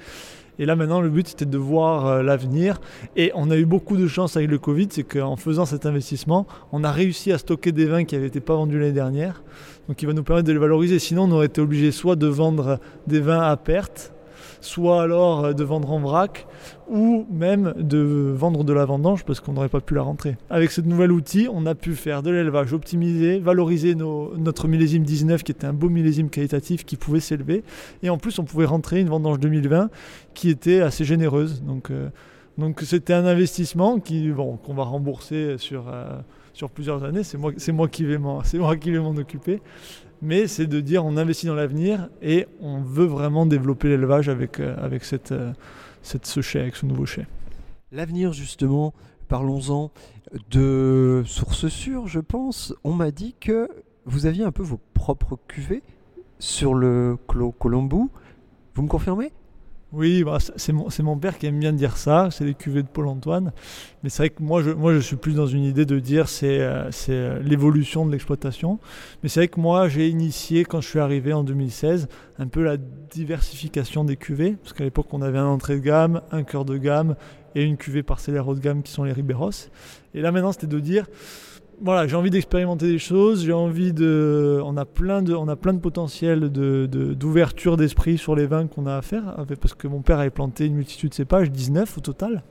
Et 0.59 0.65
là, 0.65 0.75
maintenant, 0.75 1.03
le 1.03 1.11
but, 1.11 1.29
c'était 1.29 1.45
de 1.45 1.59
voir 1.59 2.07
euh, 2.07 2.23
l'avenir. 2.23 2.81
Et 3.15 3.31
on 3.35 3.51
a 3.51 3.59
eu 3.59 3.67
beaucoup 3.67 3.99
de 3.99 4.07
chance 4.07 4.39
avec 4.39 4.49
le 4.49 4.59
Covid, 4.59 4.89
c'est 4.91 5.05
qu'en 5.05 5.37
faisant 5.37 5.67
cet 5.67 5.85
investissement, 5.85 6.47
on 6.73 6.83
a 6.83 6.91
réussi 6.91 7.31
à 7.31 7.37
stocker 7.37 7.73
des 7.73 7.85
vins 7.85 8.05
qui 8.05 8.15
n'avaient 8.15 8.29
été 8.29 8.41
pas 8.41 8.55
vendus 8.55 8.79
l'année 8.79 8.93
dernière. 8.93 9.43
Donc, 9.87 10.01
il 10.01 10.07
va 10.07 10.15
nous 10.15 10.23
permettre 10.23 10.49
de 10.49 10.53
les 10.55 10.59
valoriser. 10.59 10.99
Sinon, 10.99 11.25
on 11.25 11.33
aurait 11.33 11.47
été 11.47 11.61
obligé 11.61 11.93
soit 11.93 12.17
de 12.17 12.27
vendre 12.27 12.79
des 13.07 13.21
vins 13.21 13.43
à 13.43 13.55
perte, 13.59 14.15
soit 14.61 15.03
alors 15.03 15.45
euh, 15.45 15.53
de 15.53 15.65
vendre 15.65 15.91
en 15.93 16.01
vrac, 16.01 16.47
ou 16.89 17.27
même 17.31 17.73
de 17.77 18.33
vendre 18.35 18.65
de 18.65 18.73
la 18.73 18.85
vendange 18.85 19.25
parce 19.25 19.41
qu'on 19.41 19.53
n'aurait 19.53 19.69
pas 19.69 19.81
pu 19.81 19.95
la 19.95 20.03
rentrer. 20.03 20.37
Avec 20.51 20.71
ce 20.71 20.81
nouvel 20.81 21.13
outil, 21.13 21.49
on 21.53 21.67
a 21.67 21.75
pu 21.75 21.95
faire 21.95 22.23
de 22.23 22.31
l'élevage 22.31 22.73
optimisé, 22.73 23.39
valoriser 23.39 23.95
notre 23.95 24.69
millésime 24.69 25.05
19 25.05 25.43
qui 25.43 25.53
était 25.53 25.67
un 25.67 25.73
beau 25.73 25.89
millésime 25.89 26.31
qualitatif 26.31 26.85
qui 26.85 26.97
pouvait 26.97 27.21
s'élever. 27.21 27.63
Et 28.03 28.11
en 28.11 28.19
plus, 28.19 28.39
on 28.39 28.45
pouvait 28.45 28.67
rentrer 28.67 29.01
une 29.01 29.09
vendange 29.09 29.39
2020 29.39 29.91
qui 30.35 30.51
était 30.51 30.81
assez 30.81 31.05
généreuse. 31.05 31.63
Donc, 31.63 31.91
euh, 31.91 32.09
donc 32.59 32.81
c'était 32.81 33.15
un 33.15 33.27
investissement 33.27 34.01
qui, 34.01 34.31
bon, 34.31 34.57
qu'on 34.57 34.75
va 34.75 34.85
rembourser 34.85 35.57
sur, 35.59 35.89
euh, 35.89 36.19
plusieurs 36.75 37.05
années. 37.05 37.23
C'est 37.23 37.73
moi 37.73 37.89
qui 37.89 38.05
vais 38.05 38.19
m'en 38.19 38.41
occuper. 39.17 39.63
Mais 40.23 40.47
c'est 40.47 40.67
de 40.67 40.81
dire 40.81 41.05
on 41.05 41.17
investit 41.17 41.47
dans 41.47 41.55
l'avenir 41.55 42.09
et 42.21 42.47
on 42.61 42.81
veut 42.81 43.07
vraiment 43.07 43.47
développer 43.47 43.89
l'élevage 43.89 44.29
avec, 44.29 44.61
euh, 44.61 44.77
avec 44.79 45.03
euh, 45.31 45.53
cette, 46.03 46.27
ce 46.27 46.41
chai, 46.41 46.61
avec 46.61 46.77
ce 46.77 46.87
nouveau 46.87 47.07
chai. 47.07 47.27
L'avenir, 47.91 48.33
justement, 48.33 48.93
parlons-en 49.29 49.91
de 50.51 51.23
sources 51.27 51.69
sûres, 51.69 52.07
je 52.07 52.21
pense. 52.21 52.75
On 52.85 52.93
m'a 52.93 53.11
dit 53.11 53.35
que 53.41 53.69
vous 54.05 54.27
aviez 54.27 54.45
un 54.45 54.53
peu 54.53 54.63
vos 54.63 54.81
propres 54.95 55.39
cuvées 55.49 55.83
sur 56.39 56.75
le 56.75 57.17
Clos 57.27 57.53
Colombou. 57.53 58.11
Vous 58.75 58.83
me 58.83 58.89
confirmez? 58.89 59.33
Oui, 59.93 60.23
bah, 60.23 60.39
c'est- 60.55 60.73
mon, 60.73 60.87
mon 61.01 61.19
père 61.19 61.37
qui 61.37 61.47
aime 61.47 61.59
bien 61.59 61.73
dire 61.73 61.97
ça, 61.97 62.29
c'est 62.31 62.45
les 62.45 62.55
cuvées 62.55 62.85
de 62.85 62.89
Paul-Antoine. 62.89 63.53
Mais 64.05 64.09
c'est 64.09 64.23
vrai 64.23 64.31
que 64.31 64.41
moi 64.41 64.63
je, 64.63 64.71
moi, 64.71 64.95
je 64.95 65.01
suis 65.01 65.17
plus 65.17 65.35
dans 65.35 65.49
une 65.49 65.65
idée 65.65 65.85
de 65.85 65.99
dire 65.99 66.29
c'est 66.29 66.61
euh, 66.61 66.89
euh, 67.09 67.43
l'évolution 67.43 68.07
de 68.07 68.13
l'exploitation. 68.13 68.79
Mais 69.23 69.29
c'est 69.29 69.41
vrai 69.41 69.49
que 69.49 69.59
moi, 69.59 69.89
j'ai 69.89 70.09
initié, 70.09 70.65
quand 70.65 70.81
je 70.81 70.89
suis 70.89 71.01
arrivé 71.01 71.33
en 71.33 71.43
2016, 71.43 72.07
un 72.39 72.47
peu 72.47 72.63
la 72.63 72.77
diversification 72.77 74.05
des 74.05 74.17
cuvées. 74.17 74.53
Parce 74.63 74.75
qu'à 74.75 74.85
l'époque, 74.85 75.09
on 75.13 75.23
avait 75.23 75.39
un 75.39 75.47
entrée 75.47 75.75
de 75.75 75.81
gamme, 75.81 76.21
un 76.31 76.45
cœur 76.45 76.65
de 76.65 76.77
gamme 76.77 77.17
et 77.57 77.65
une 77.65 77.77
cuvée 77.77 78.05
parcellaire 78.05 78.47
haut 78.47 78.55
de 78.55 78.61
gamme 78.61 78.85
qui 78.85 78.93
sont 78.93 79.03
les 79.03 79.13
Riberos. 79.13 79.51
Et 80.15 80.21
là, 80.21 80.31
maintenant, 80.31 80.53
c'était 80.53 80.69
de 80.69 80.79
dire 80.79 81.07
voilà, 81.83 82.07
j'ai 82.07 82.17
envie 82.17 82.31
d'expérimenter 82.31 82.87
des 82.87 82.99
choses, 82.99 83.45
j'ai 83.45 83.53
envie 83.53 83.93
de. 83.93 84.61
On 84.65 84.77
a 84.77 84.85
plein 84.85 85.23
de, 85.23 85.35
on 85.35 85.49
a 85.49 85.57
plein 85.57 85.73
de 85.73 85.79
potentiel 85.79 86.41
de, 86.53 86.87
de- 86.87 87.15
d'ouverture 87.15 87.77
d'esprit 87.77 88.19
sur 88.19 88.35
les 88.37 88.47
vins 88.47 88.67
qu'on 88.67 88.87
a 88.87 88.97
à 88.97 89.03
faire, 89.03 89.37
parce 89.61 89.75
que 89.75 89.89
mon 89.89 90.03
père 90.03 90.19
avait 90.19 90.31
planté 90.31 90.67
une 90.67 90.75
multitude 90.75 91.11
de 91.11 91.15
cépages, 91.15 91.51
19 91.51 91.99
au 91.99 92.01
total. 92.01 92.43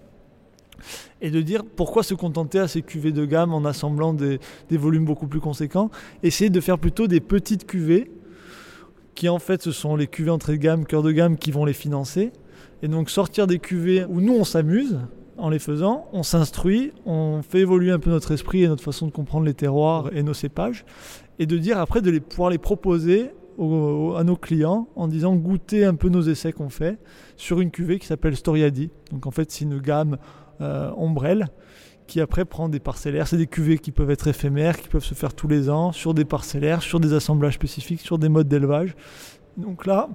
Et 1.21 1.29
de 1.29 1.41
dire 1.41 1.63
pourquoi 1.75 2.03
se 2.03 2.13
contenter 2.13 2.57
à 2.57 2.67
ces 2.67 2.81
cuvées 2.81 3.11
de 3.11 3.25
gamme 3.25 3.53
en 3.53 3.65
assemblant 3.65 4.13
des, 4.13 4.39
des 4.69 4.77
volumes 4.77 5.05
beaucoup 5.05 5.27
plus 5.27 5.41
conséquents? 5.41 5.91
Essayer 6.23 6.49
de 6.49 6.59
faire 6.61 6.79
plutôt 6.79 7.07
des 7.07 7.19
petites 7.19 7.67
cuvées, 7.67 8.09
qui 9.13 9.27
en 9.29 9.39
fait 9.39 9.61
ce 9.61 9.71
sont 9.71 9.95
les 9.95 10.07
cuvées 10.07 10.31
entrée 10.31 10.53
de 10.53 10.57
gamme, 10.57 10.85
cœur 10.85 11.03
de 11.03 11.11
gamme 11.11 11.37
qui 11.37 11.51
vont 11.51 11.65
les 11.65 11.73
financer. 11.73 12.31
Et 12.81 12.87
donc 12.87 13.09
sortir 13.09 13.45
des 13.45 13.59
cuvées 13.59 14.05
où 14.05 14.21
nous 14.21 14.33
on 14.33 14.45
s'amuse, 14.45 14.99
en 15.39 15.49
les 15.49 15.59
faisant, 15.59 16.07
on 16.13 16.23
s'instruit, 16.23 16.91
on 17.05 17.41
fait 17.41 17.59
évoluer 17.59 17.91
un 17.91 17.99
peu 17.99 18.09
notre 18.09 18.31
esprit 18.31 18.63
et 18.63 18.67
notre 18.67 18.83
façon 18.83 19.07
de 19.07 19.11
comprendre 19.11 19.45
les 19.45 19.53
terroirs 19.53 20.09
et 20.13 20.23
nos 20.23 20.33
cépages, 20.33 20.85
et 21.39 21.45
de 21.45 21.57
dire 21.57 21.79
après 21.79 22.01
de 22.01 22.11
les, 22.11 22.19
pouvoir 22.19 22.49
les 22.49 22.57
proposer 22.57 23.31
à 23.59 24.23
nos 24.23 24.37
clients 24.37 24.87
en 24.95 25.07
disant 25.07 25.35
goûtez 25.35 25.83
un 25.83 25.95
peu 25.95 26.07
nos 26.07 26.21
essais 26.21 26.53
qu'on 26.53 26.69
fait 26.69 26.97
sur 27.35 27.59
une 27.59 27.71
cuvée 27.71 27.99
qui 27.99 28.07
s'appelle 28.07 28.35
Storiadi. 28.37 28.89
Donc 29.11 29.25
en 29.25 29.31
fait 29.31 29.51
c'est 29.51 29.65
une 29.65 29.79
gamme 29.79 30.17
euh, 30.61 30.91
ombrelle 30.95 31.47
qui 32.07 32.21
après 32.21 32.45
prend 32.45 32.69
des 32.69 32.79
parcellaires. 32.79 33.27
C'est 33.27 33.37
des 33.37 33.47
cuvées 33.47 33.77
qui 33.77 33.91
peuvent 33.91 34.11
être 34.11 34.27
éphémères, 34.27 34.77
qui 34.77 34.87
peuvent 34.87 35.03
se 35.03 35.13
faire 35.13 35.33
tous 35.33 35.47
les 35.47 35.69
ans, 35.69 35.91
sur 35.91 36.13
des 36.13 36.25
parcellaires, 36.25 36.81
sur 36.81 36.99
des 36.99 37.13
assemblages 37.13 37.53
spécifiques, 37.53 38.01
sur 38.01 38.17
des 38.17 38.29
modes 38.29 38.47
d'élevage. 38.47 38.95
Donc 39.57 39.85
là, 39.85 40.09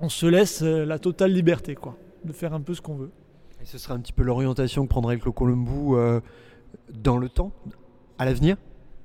on 0.00 0.08
se 0.08 0.26
laisse 0.26 0.62
euh, 0.62 0.84
la 0.84 0.98
totale 0.98 1.32
liberté, 1.32 1.74
quoi, 1.74 1.96
de 2.24 2.32
faire 2.32 2.52
un 2.52 2.60
peu 2.60 2.74
ce 2.74 2.80
qu'on 2.80 2.96
veut. 2.96 3.10
Et 3.62 3.66
ce 3.66 3.76
sera 3.76 3.94
un 3.94 4.00
petit 4.00 4.12
peu 4.12 4.22
l'orientation 4.22 4.84
que 4.84 4.88
prendrait 4.88 5.14
le 5.16 5.20
Clos 5.20 5.32
Colombou 5.32 5.96
euh, 5.96 6.20
dans 6.92 7.18
le 7.18 7.28
temps, 7.28 7.52
à 8.18 8.24
l'avenir? 8.24 8.56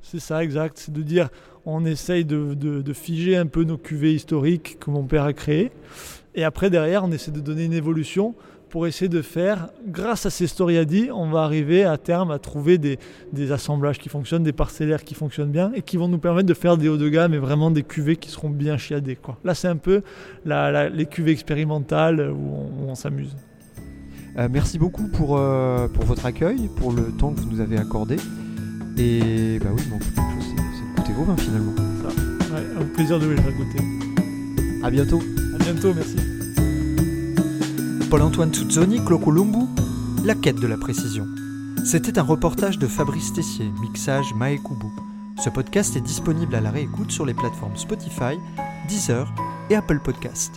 C'est 0.01 0.19
ça, 0.19 0.43
exact. 0.43 0.77
C'est 0.77 0.93
de 0.93 1.01
dire, 1.01 1.29
on 1.65 1.83
essaye 1.83 2.23
de, 2.23 2.93
figer 2.93 3.35
un 3.35 3.47
peu 3.47 3.63
nos 3.63 3.77
cuvées 3.77 4.13
historiques 4.13 4.77
que 4.79 4.89
mon 4.91 5.03
père 5.03 5.23
a 5.23 5.33
créées. 5.33 5.71
Et 6.35 6.43
après, 6.43 6.69
derrière, 6.69 7.03
on 7.03 7.11
essaie 7.11 7.31
de 7.31 7.41
donner 7.41 7.65
une 7.65 7.73
évolution 7.73 8.33
pour 8.69 8.87
essayer 8.87 9.09
de 9.09 9.21
faire, 9.21 9.69
grâce 9.87 10.25
à 10.25 10.29
ces 10.29 10.47
storiadi, 10.47 11.09
on 11.11 11.29
va 11.29 11.43
arriver 11.43 11.83
à 11.83 11.97
terme 11.97 12.31
à 12.31 12.39
trouver 12.39 12.77
des, 12.77 12.97
assemblages 13.51 13.99
qui 13.99 14.09
fonctionnent, 14.09 14.43
des 14.43 14.53
parcellaires 14.53 15.03
qui 15.03 15.15
fonctionnent 15.15 15.51
bien 15.51 15.71
et 15.73 15.81
qui 15.81 15.97
vont 15.97 16.07
nous 16.07 16.17
permettre 16.17 16.47
de 16.47 16.53
faire 16.53 16.77
des 16.77 16.87
hauts 16.89 16.97
de 16.97 17.09
gamme 17.09 17.33
et 17.33 17.37
vraiment 17.37 17.71
des 17.71 17.83
cuvées 17.83 18.17
qui 18.17 18.29
seront 18.29 18.49
bien 18.49 18.77
chiadées. 18.77 19.17
Là, 19.43 19.55
c'est 19.55 19.67
un 19.67 19.77
peu 19.77 20.01
les 20.45 21.05
cuvées 21.05 21.31
expérimentales 21.31 22.31
où 22.31 22.85
on 22.87 22.95
s'amuse. 22.95 23.35
Euh, 24.37 24.49
merci 24.51 24.77
beaucoup 24.77 25.07
pour, 25.07 25.37
euh, 25.37 25.87
pour 25.87 26.03
votre 26.03 26.25
accueil, 26.25 26.69
pour 26.75 26.91
le 26.91 27.05
temps 27.11 27.31
que 27.31 27.39
vous 27.39 27.49
nous 27.49 27.61
avez 27.61 27.77
accordé. 27.77 28.17
Et 28.97 29.59
bah 29.59 29.69
oui, 29.73 29.81
qu'une 29.83 29.99
chose, 29.99 30.01
c'est 30.41 30.55
c'est 30.55 30.91
de 30.91 30.95
goûter 30.95 31.13
vos 31.13 31.23
vins 31.23 31.37
finalement. 31.37 31.73
Ouais, 32.53 32.81
un 32.81 32.85
plaisir 32.85 33.19
de 33.19 33.25
vous 33.25 33.31
les 33.31 33.41
faire 33.41 33.53
goûter. 33.53 33.79
À 34.83 34.89
bientôt. 34.89 35.21
À 35.53 35.63
bientôt, 35.63 35.93
merci. 35.93 36.17
Paul-Antoine 38.09 38.51
Tuzzoni, 38.51 39.03
Clocolumbu, 39.03 39.65
la 40.25 40.35
quête 40.35 40.59
de 40.59 40.67
la 40.67 40.77
précision. 40.77 41.25
C'était 41.85 42.19
un 42.19 42.23
reportage 42.23 42.77
de 42.77 42.87
Fabrice 42.87 43.33
Tessier, 43.33 43.71
mixage 43.81 44.33
Maekubu. 44.35 44.87
Ce 45.43 45.49
podcast 45.49 45.95
est 45.95 46.01
disponible 46.01 46.55
à 46.55 46.61
la 46.61 46.71
réécoute 46.71 47.11
sur 47.11 47.25
les 47.25 47.33
plateformes 47.33 47.75
Spotify, 47.75 48.37
Deezer 48.87 49.33
et 49.69 49.75
Apple 49.75 49.99
Podcast. 49.99 50.53